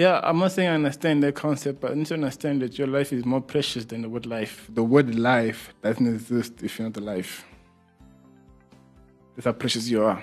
Yeah, 0.00 0.18
I'm 0.22 0.38
not 0.38 0.52
saying 0.52 0.66
I 0.66 0.74
understand 0.76 1.22
that 1.24 1.34
concept, 1.34 1.82
but 1.82 1.90
I 1.90 1.94
need 1.94 2.06
to 2.06 2.14
understand 2.14 2.62
that 2.62 2.78
your 2.78 2.86
life 2.86 3.12
is 3.12 3.26
more 3.26 3.42
precious 3.42 3.84
than 3.84 4.00
the 4.00 4.08
word 4.08 4.24
life. 4.24 4.66
The 4.72 4.82
word 4.82 5.14
life 5.14 5.74
doesn't 5.82 6.06
exist 6.06 6.62
if 6.62 6.78
you're 6.78 6.88
not 6.88 6.96
alive. 6.96 7.44
That's 9.36 9.44
how 9.44 9.52
precious 9.52 9.90
you 9.90 10.02
are. 10.02 10.22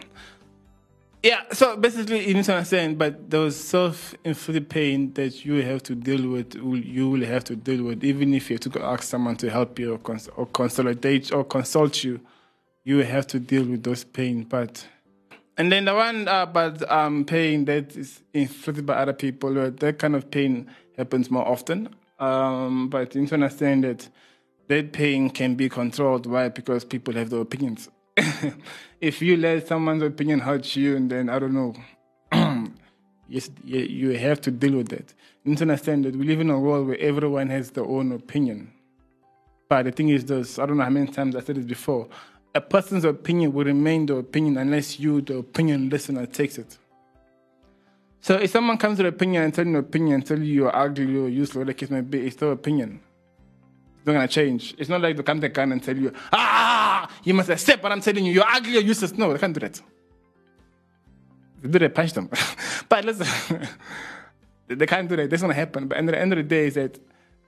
Yeah, 1.21 1.41
so 1.51 1.77
basically, 1.77 2.27
you 2.27 2.33
need 2.33 2.45
to 2.45 2.55
understand, 2.55 2.97
but 2.97 3.29
those 3.29 3.55
self-inflicted 3.55 4.67
pain 4.67 5.13
that 5.13 5.45
you 5.45 5.61
have 5.61 5.83
to 5.83 5.93
deal 5.93 6.27
with, 6.27 6.55
you 6.55 7.11
will 7.11 7.25
have 7.27 7.43
to 7.43 7.55
deal 7.55 7.83
with, 7.83 8.03
even 8.03 8.33
if 8.33 8.49
you 8.49 8.55
have 8.55 8.73
to 8.73 8.83
ask 8.83 9.03
someone 9.03 9.35
to 9.35 9.49
help 9.51 9.77
you 9.77 9.93
or, 9.93 9.99
cons- 9.99 10.29
or 10.35 10.47
consolidate 10.47 11.31
or 11.31 11.43
consult 11.43 12.03
you, 12.03 12.19
you 12.83 12.97
will 12.97 13.05
have 13.05 13.27
to 13.27 13.39
deal 13.39 13.63
with 13.63 13.83
those 13.83 14.03
pain. 14.03 14.41
But 14.41 14.87
and 15.57 15.71
then 15.71 15.85
the 15.85 15.95
one 15.95 16.27
about 16.27 16.89
um, 16.89 17.25
pain 17.25 17.65
that 17.65 17.95
is 17.95 18.21
inflicted 18.33 18.85
by 18.85 18.95
other 18.95 19.13
people, 19.13 19.53
that 19.71 19.99
kind 19.99 20.15
of 20.15 20.29
pain 20.29 20.69
happens 20.95 21.31
more 21.31 21.47
often. 21.47 21.89
Um, 22.19 22.89
but 22.89 23.15
you 23.15 23.21
need 23.21 23.27
to 23.29 23.35
understand 23.35 23.83
that 23.83 24.07
that 24.67 24.91
pain 24.91 25.29
can 25.29 25.55
be 25.55 25.69
controlled. 25.69 26.25
Why? 26.25 26.49
Because 26.49 26.85
people 26.85 27.13
have 27.15 27.29
their 27.29 27.41
opinions. 27.41 27.89
if 29.01 29.21
you 29.21 29.37
let 29.37 29.67
someone's 29.67 30.03
opinion 30.03 30.39
hurt 30.39 30.75
you, 30.75 30.95
and 30.95 31.09
then 31.09 31.29
I 31.29 31.39
don't 31.39 31.53
know, 31.53 31.73
yes, 33.27 33.49
you 33.63 34.11
have 34.11 34.41
to 34.41 34.51
deal 34.51 34.77
with 34.77 34.89
that. 34.89 35.13
You 35.43 35.51
need 35.51 35.57
to 35.59 35.63
understand 35.63 36.05
that 36.05 36.15
we 36.15 36.25
live 36.25 36.39
in 36.39 36.49
a 36.49 36.59
world 36.59 36.87
where 36.87 36.99
everyone 36.99 37.49
has 37.49 37.71
their 37.71 37.85
own 37.85 38.11
opinion. 38.11 38.73
But 39.69 39.83
the 39.83 39.91
thing 39.91 40.09
is, 40.09 40.25
this 40.25 40.59
I 40.59 40.65
don't 40.65 40.77
know 40.77 40.83
how 40.83 40.89
many 40.89 41.07
times 41.07 41.35
I 41.35 41.41
said 41.41 41.55
this 41.55 41.65
before. 41.65 42.07
A 42.55 42.61
person's 42.61 43.05
opinion 43.05 43.53
will 43.53 43.65
remain 43.65 44.05
the 44.05 44.15
opinion 44.15 44.57
unless 44.57 44.99
you, 44.99 45.21
the 45.21 45.37
opinion 45.37 45.89
listener, 45.89 46.25
takes 46.25 46.57
it. 46.57 46.77
So 48.21 48.35
if 48.35 48.51
someone 48.51 48.77
comes 48.77 48.97
with 48.97 49.07
an 49.07 49.13
opinion 49.13 49.43
and 49.43 49.53
telling 49.53 49.71
you 49.71 49.77
an 49.77 49.85
opinion 49.85 50.21
tell 50.21 50.39
you 50.39 50.53
you're 50.53 50.75
ugly 50.75 51.05
or 51.15 51.29
useless, 51.29 51.55
whatever 51.55 51.65
the 51.65 51.73
case 51.75 51.89
may 51.89 52.01
be, 52.01 52.25
it's 52.25 52.35
still 52.35 52.51
opinion. 52.51 52.99
It's 53.97 54.07
not 54.07 54.13
gonna 54.13 54.27
change. 54.27 54.75
It's 54.77 54.89
not 54.89 55.01
like 55.01 55.15
they 55.15 55.23
come 55.23 55.39
to 55.39 55.49
gun 55.49 55.71
and 55.71 55.81
tell 55.81 55.95
you, 55.95 56.11
ah, 56.33 57.09
you 57.23 57.33
must 57.33 57.49
accept 57.49 57.83
what 57.83 57.91
I'm 57.91 58.01
telling 58.01 58.25
you. 58.25 58.33
You're 58.33 58.47
ugly 58.47 58.77
or 58.77 58.81
useless. 58.81 59.13
No, 59.13 59.31
they 59.31 59.39
can't 59.39 59.53
do 59.53 59.61
that. 59.61 59.79
They 61.61 61.69
do 61.69 61.79
that, 61.79 61.95
punch 61.95 62.13
them. 62.13 62.29
but 62.89 63.05
listen, 63.05 63.67
they 64.67 64.85
can't 64.85 65.07
do 65.07 65.15
that. 65.15 65.29
That's 65.29 65.41
gonna 65.41 65.53
happen. 65.53 65.87
But 65.87 65.97
at 65.97 66.05
the 66.05 66.19
end 66.19 66.33
of 66.33 66.37
the 66.37 66.43
day, 66.43 66.67
is 66.67 66.73
that 66.73 66.99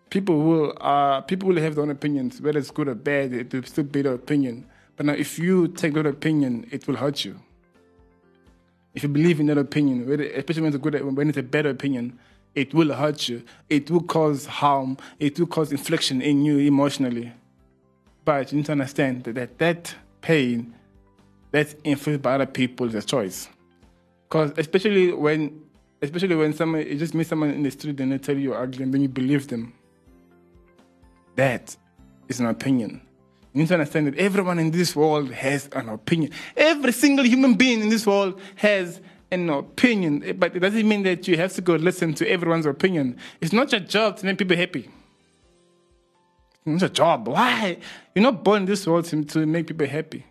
people 0.10 0.40
will 0.40 0.78
uh, 0.80 1.22
people 1.22 1.50
will 1.50 1.62
have 1.62 1.76
their 1.76 1.84
own 1.84 1.92
opinions, 1.92 2.42
whether 2.42 2.60
it's 2.60 2.72
good 2.72 2.88
or 2.88 2.96
bad. 2.96 3.34
It 3.34 3.54
will 3.54 3.64
still 3.64 3.84
be 3.84 4.02
their 4.02 4.14
opinion. 4.14 4.66
But 5.00 5.06
now, 5.06 5.14
if 5.14 5.40
you 5.40 5.70
take 5.70 5.94
that 5.94 6.06
opinion, 6.06 6.68
it 6.72 6.86
will 6.86 6.98
hurt 6.98 7.24
you. 7.24 7.40
If 8.94 9.04
you 9.04 9.08
believe 9.08 9.40
in 9.40 9.46
that 9.46 9.58
opinion, 9.58 10.02
especially 10.12 10.64
when 10.64 10.68
it's 10.68 10.76
a 10.76 10.78
good, 10.78 11.16
when 11.16 11.30
it's 11.30 11.38
a 11.38 11.42
better 11.42 11.70
opinion, 11.70 12.20
it 12.54 12.74
will 12.74 12.94
hurt 12.94 13.30
you. 13.30 13.44
It 13.70 13.90
will 13.90 14.04
cause 14.04 14.46
harm. 14.46 14.98
It 15.18 15.40
will 15.40 15.48
cause 15.48 15.72
infliction 15.72 16.22
in 16.22 16.44
you 16.44 16.58
emotionally. 16.58 17.32
But 18.26 18.52
you 18.52 18.58
need 18.58 18.66
to 18.66 18.74
understand 18.74 19.24
that 19.24 19.36
that, 19.36 19.58
that 19.60 19.96
pain 20.20 20.76
that's 21.52 21.78
influenced 21.86 22.22
by 22.22 22.34
other 22.34 22.46
people 22.46 22.86
is 22.90 22.96
a 22.96 23.02
choice. 23.02 23.48
Because 24.28 24.52
especially 24.58 25.14
when, 25.14 25.62
especially 26.02 26.36
when 26.36 26.52
someone, 26.52 26.86
you 26.86 26.98
just 26.98 27.14
meet 27.14 27.28
someone 27.28 27.52
in 27.52 27.64
the 27.64 27.72
street 27.72 27.98
and 28.02 28.12
they 28.12 28.18
tell 28.18 28.36
you 28.36 28.50
you're 28.50 28.62
ugly 28.62 28.84
and 28.84 28.94
then 28.94 29.00
you 29.00 29.08
believe 29.08 29.48
them. 29.48 29.72
That 31.38 31.78
is 32.28 32.42
an 32.42 32.48
opinion. 32.48 33.00
You 33.54 33.62
need 33.62 33.68
to 33.70 33.74
understand 33.76 34.08
that 34.08 34.18
everyone 34.18 34.60
in 34.60 34.72
this 34.72 34.96
world 34.96 35.32
has 35.32 35.68
an 35.74 35.90
opinion. 35.90 36.32
Every 36.56 36.92
single 36.92 37.26
human 37.26 37.56
being 37.56 37.82
in 37.82 37.90
this 37.90 38.06
world 38.06 38.40
has 38.56 39.02
an 39.32 39.50
opinion. 39.50 40.24
Eh, 40.24 40.34
but 40.34 40.56
it 40.56 40.60
doesn't 40.60 40.88
mean 40.88 41.04
that 41.04 41.28
you 41.28 41.38
have 41.38 41.54
to 41.54 41.62
go 41.62 41.76
listen 41.76 42.14
to 42.16 42.30
everyone's 42.30 42.66
opinion. 42.66 43.18
It's 43.42 43.54
not 43.54 43.72
your 43.72 43.82
job 43.82 44.18
to 44.18 44.26
make 44.26 44.38
people 44.38 44.56
happy. 44.56 44.90
It's 46.66 46.66
not 46.66 46.82
your 46.82 46.90
job. 46.90 47.28
Why? 47.28 47.78
You're 48.14 48.24
not 48.24 48.44
born 48.44 48.64
in 48.64 48.66
this 48.66 48.86
world 48.86 49.06
to, 49.06 49.24
to 49.24 49.46
make 49.46 49.68
people 49.68 49.88
happy. 49.88 50.26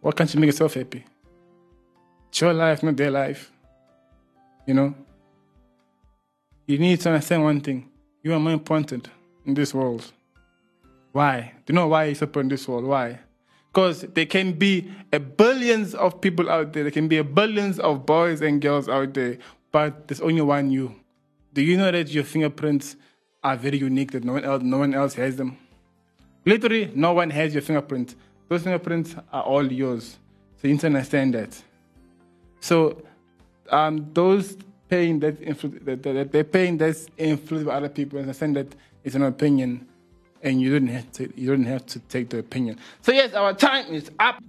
Why 0.00 0.10
can't 0.10 0.32
you 0.34 0.40
make 0.40 0.48
yourself 0.48 0.74
happy? 0.74 1.04
It's 2.28 2.40
your 2.40 2.52
life, 2.52 2.82
not 2.82 2.96
their 2.96 3.10
life. 3.10 3.52
You 4.66 4.74
know? 4.74 4.94
You 6.66 6.78
need 6.78 7.00
to 7.00 7.10
understand 7.10 7.44
one 7.44 7.60
thing. 7.60 7.88
You 8.22 8.32
are 8.34 8.40
more 8.40 8.52
important 8.52 9.08
in 9.46 9.54
this 9.54 9.72
world. 9.72 10.10
Why? 11.12 11.52
Do 11.66 11.72
you 11.72 11.74
know 11.74 11.88
why 11.88 12.04
it's 12.04 12.22
up 12.22 12.36
in 12.38 12.48
this 12.48 12.66
world? 12.66 12.84
Why? 12.84 13.20
Because 13.72 14.02
there 14.02 14.26
can 14.26 14.52
be 14.52 14.90
a 15.12 15.20
billions 15.20 15.94
of 15.94 16.20
people 16.20 16.50
out 16.50 16.72
there. 16.72 16.82
There 16.82 16.92
can 16.92 17.08
be 17.08 17.18
a 17.18 17.24
billions 17.24 17.78
of 17.78 18.04
boys 18.04 18.40
and 18.40 18.60
girls 18.60 18.88
out 18.88 19.14
there, 19.14 19.38
but 19.70 20.08
there's 20.08 20.20
only 20.20 20.42
one 20.42 20.70
you. 20.70 20.94
Do 21.54 21.62
you 21.62 21.76
know 21.76 21.90
that 21.90 22.08
your 22.08 22.24
fingerprints 22.24 22.96
are 23.42 23.56
very 23.56 23.78
unique? 23.78 24.12
That 24.12 24.24
no 24.24 24.34
one 24.34 24.44
else, 24.44 24.62
no 24.62 24.78
one 24.78 24.94
else 24.94 25.14
has 25.14 25.36
them. 25.36 25.58
Literally, 26.44 26.90
no 26.94 27.12
one 27.12 27.30
has 27.30 27.54
your 27.54 27.62
fingerprints. 27.62 28.16
Those 28.48 28.62
fingerprints 28.62 29.14
are 29.32 29.42
all 29.42 29.70
yours. 29.70 30.18
So 30.60 30.68
you 30.68 30.74
need 30.74 30.80
to 30.80 30.86
understand 30.88 31.34
that. 31.34 31.62
So, 32.60 33.02
um, 33.70 34.10
those 34.12 34.56
pain 34.88 35.20
that, 35.20 35.40
influ- 35.40 35.84
that, 35.84 36.02
that, 36.02 36.32
that 36.32 36.52
pain 36.52 36.76
that's 36.76 37.06
influenced 37.16 37.66
by 37.66 37.74
other 37.76 37.88
people, 37.88 38.18
understand 38.18 38.56
that 38.56 38.74
it's 39.04 39.14
an 39.14 39.22
opinion 39.22 39.88
and 40.42 40.60
you 40.60 40.78
don't 40.78 40.88
have 40.88 41.10
to 41.12 41.32
you 41.36 41.48
don't 41.48 41.64
have 41.64 41.86
to 41.86 41.98
take 42.00 42.30
the 42.30 42.38
opinion. 42.38 42.78
So 43.02 43.12
yes, 43.12 43.34
our 43.34 43.54
time 43.54 43.92
is 43.92 44.10
up. 44.18 44.42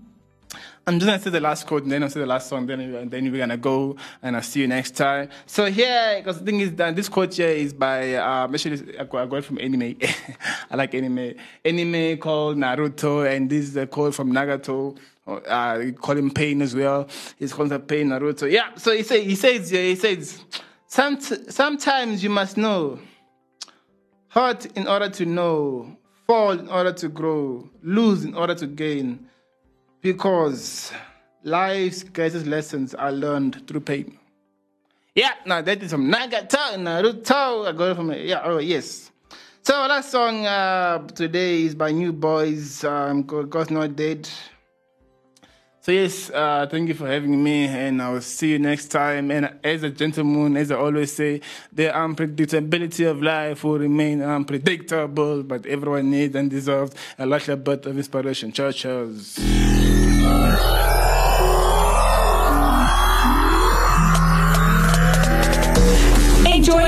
I'm 0.86 1.00
just 1.00 1.08
gonna 1.08 1.22
say 1.22 1.30
the 1.30 1.40
last 1.40 1.66
quote 1.66 1.84
and 1.84 1.92
then 1.92 2.04
I'll 2.04 2.10
say 2.10 2.20
the 2.20 2.26
last 2.26 2.50
song, 2.50 2.66
then 2.66 3.10
then 3.10 3.32
we're 3.32 3.38
gonna 3.38 3.58
go 3.58 3.96
and 4.22 4.36
I'll 4.36 4.42
see 4.42 4.62
you 4.62 4.68
next 4.68 4.92
time. 4.98 5.30
So 5.46 5.66
here, 5.66 6.16
because 6.18 6.40
the 6.40 6.46
thing 6.46 6.60
is 6.60 6.74
that 6.74 6.96
this 6.96 7.08
quote 7.08 7.34
here 7.34 7.48
is 7.48 7.74
by 7.74 8.16
um, 8.16 8.54
actually 8.54 8.98
I 9.00 9.04
it 9.04 9.46
from 9.46 9.60
anime. 9.60 9.96
I 10.70 10.76
like 10.76 10.94
anime. 10.94 11.36
Anime 11.64 12.18
called 12.18 12.58
Naruto, 12.58 13.26
and 13.34 13.50
this 13.50 13.70
is 13.70 13.78
a 13.78 13.88
quote 13.88 14.14
from 14.14 14.34
Nagato. 14.34 14.98
Uh, 15.26 15.92
call 16.02 16.18
him 16.18 16.30
Pain 16.32 16.62
as 16.62 16.76
well. 16.76 17.08
He's 17.40 17.54
called 17.54 17.70
Pain 17.88 18.10
Naruto. 18.10 18.52
Yeah. 18.52 18.76
So 18.76 18.94
he 18.94 19.04
say 19.04 19.24
he 19.24 19.36
says 19.36 19.70
he 19.70 19.96
says 19.96 20.44
Somet- 20.90 21.50
sometimes 21.52 22.24
you 22.24 22.30
must 22.30 22.58
know 22.58 23.00
hurt 24.34 24.66
in 24.76 24.88
order 24.88 25.10
to 25.10 25.26
know, 25.28 25.96
fall 26.26 26.54
in 26.54 26.68
order 26.68 26.92
to 26.92 27.08
grow, 27.08 27.70
lose 27.84 28.26
in 28.26 28.34
order 28.34 28.56
to 28.56 28.66
gain, 28.66 29.30
because 30.02 30.92
life's 31.44 32.02
greatest 32.02 32.48
lessons 32.48 32.96
are 32.96 33.12
learned 33.12 33.68
through 33.68 33.82
pain. 33.82 34.18
Yeah, 35.14 35.34
now 35.46 35.62
that 35.62 35.84
is 35.84 35.92
from 35.92 36.12
Nagato, 36.12 36.76
Naruto. 36.78 37.68
I 37.68 37.72
got 37.74 37.92
it 37.92 37.96
from, 37.96 38.12
yeah, 38.12 38.42
oh, 38.44 38.58
yes. 38.58 39.12
So 39.62 39.88
that 39.88 40.04
song 40.04 40.48
uh, 40.48 41.08
today 41.10 41.62
is 41.62 41.76
by 41.76 41.92
Newsboys, 41.92 42.84
um, 42.84 43.22
God's 43.22 43.70
Not 43.70 43.96
Dead. 43.96 44.28
So 45.84 45.92
yes, 45.92 46.30
uh, 46.30 46.66
thank 46.72 46.88
you 46.88 46.94
for 46.94 47.08
having 47.08 47.44
me, 47.44 47.66
and 47.66 48.02
I 48.02 48.10
will 48.10 48.22
see 48.22 48.52
you 48.52 48.60
next 48.60 48.86
time. 48.86 49.30
And 49.32 49.54
as 49.66 49.84
a 49.84 49.90
gentleman, 49.90 50.56
as 50.56 50.72
I 50.72 50.78
always 50.78 51.12
say, 51.12 51.42
the 51.74 51.88
unpredictability 51.88 53.12
of 53.12 53.22
life 53.22 53.66
will 53.66 53.80
remain 53.80 54.22
unpredictable, 54.22 55.44
but 55.44 55.66
everyone 55.66 56.10
needs 56.10 56.36
and 56.36 56.50
deserves 56.50 56.96
a 57.20 57.26
little 57.26 57.58
bit 57.58 57.86
of 57.86 57.98
inspiration. 57.98 58.54
Churches. 58.54 59.38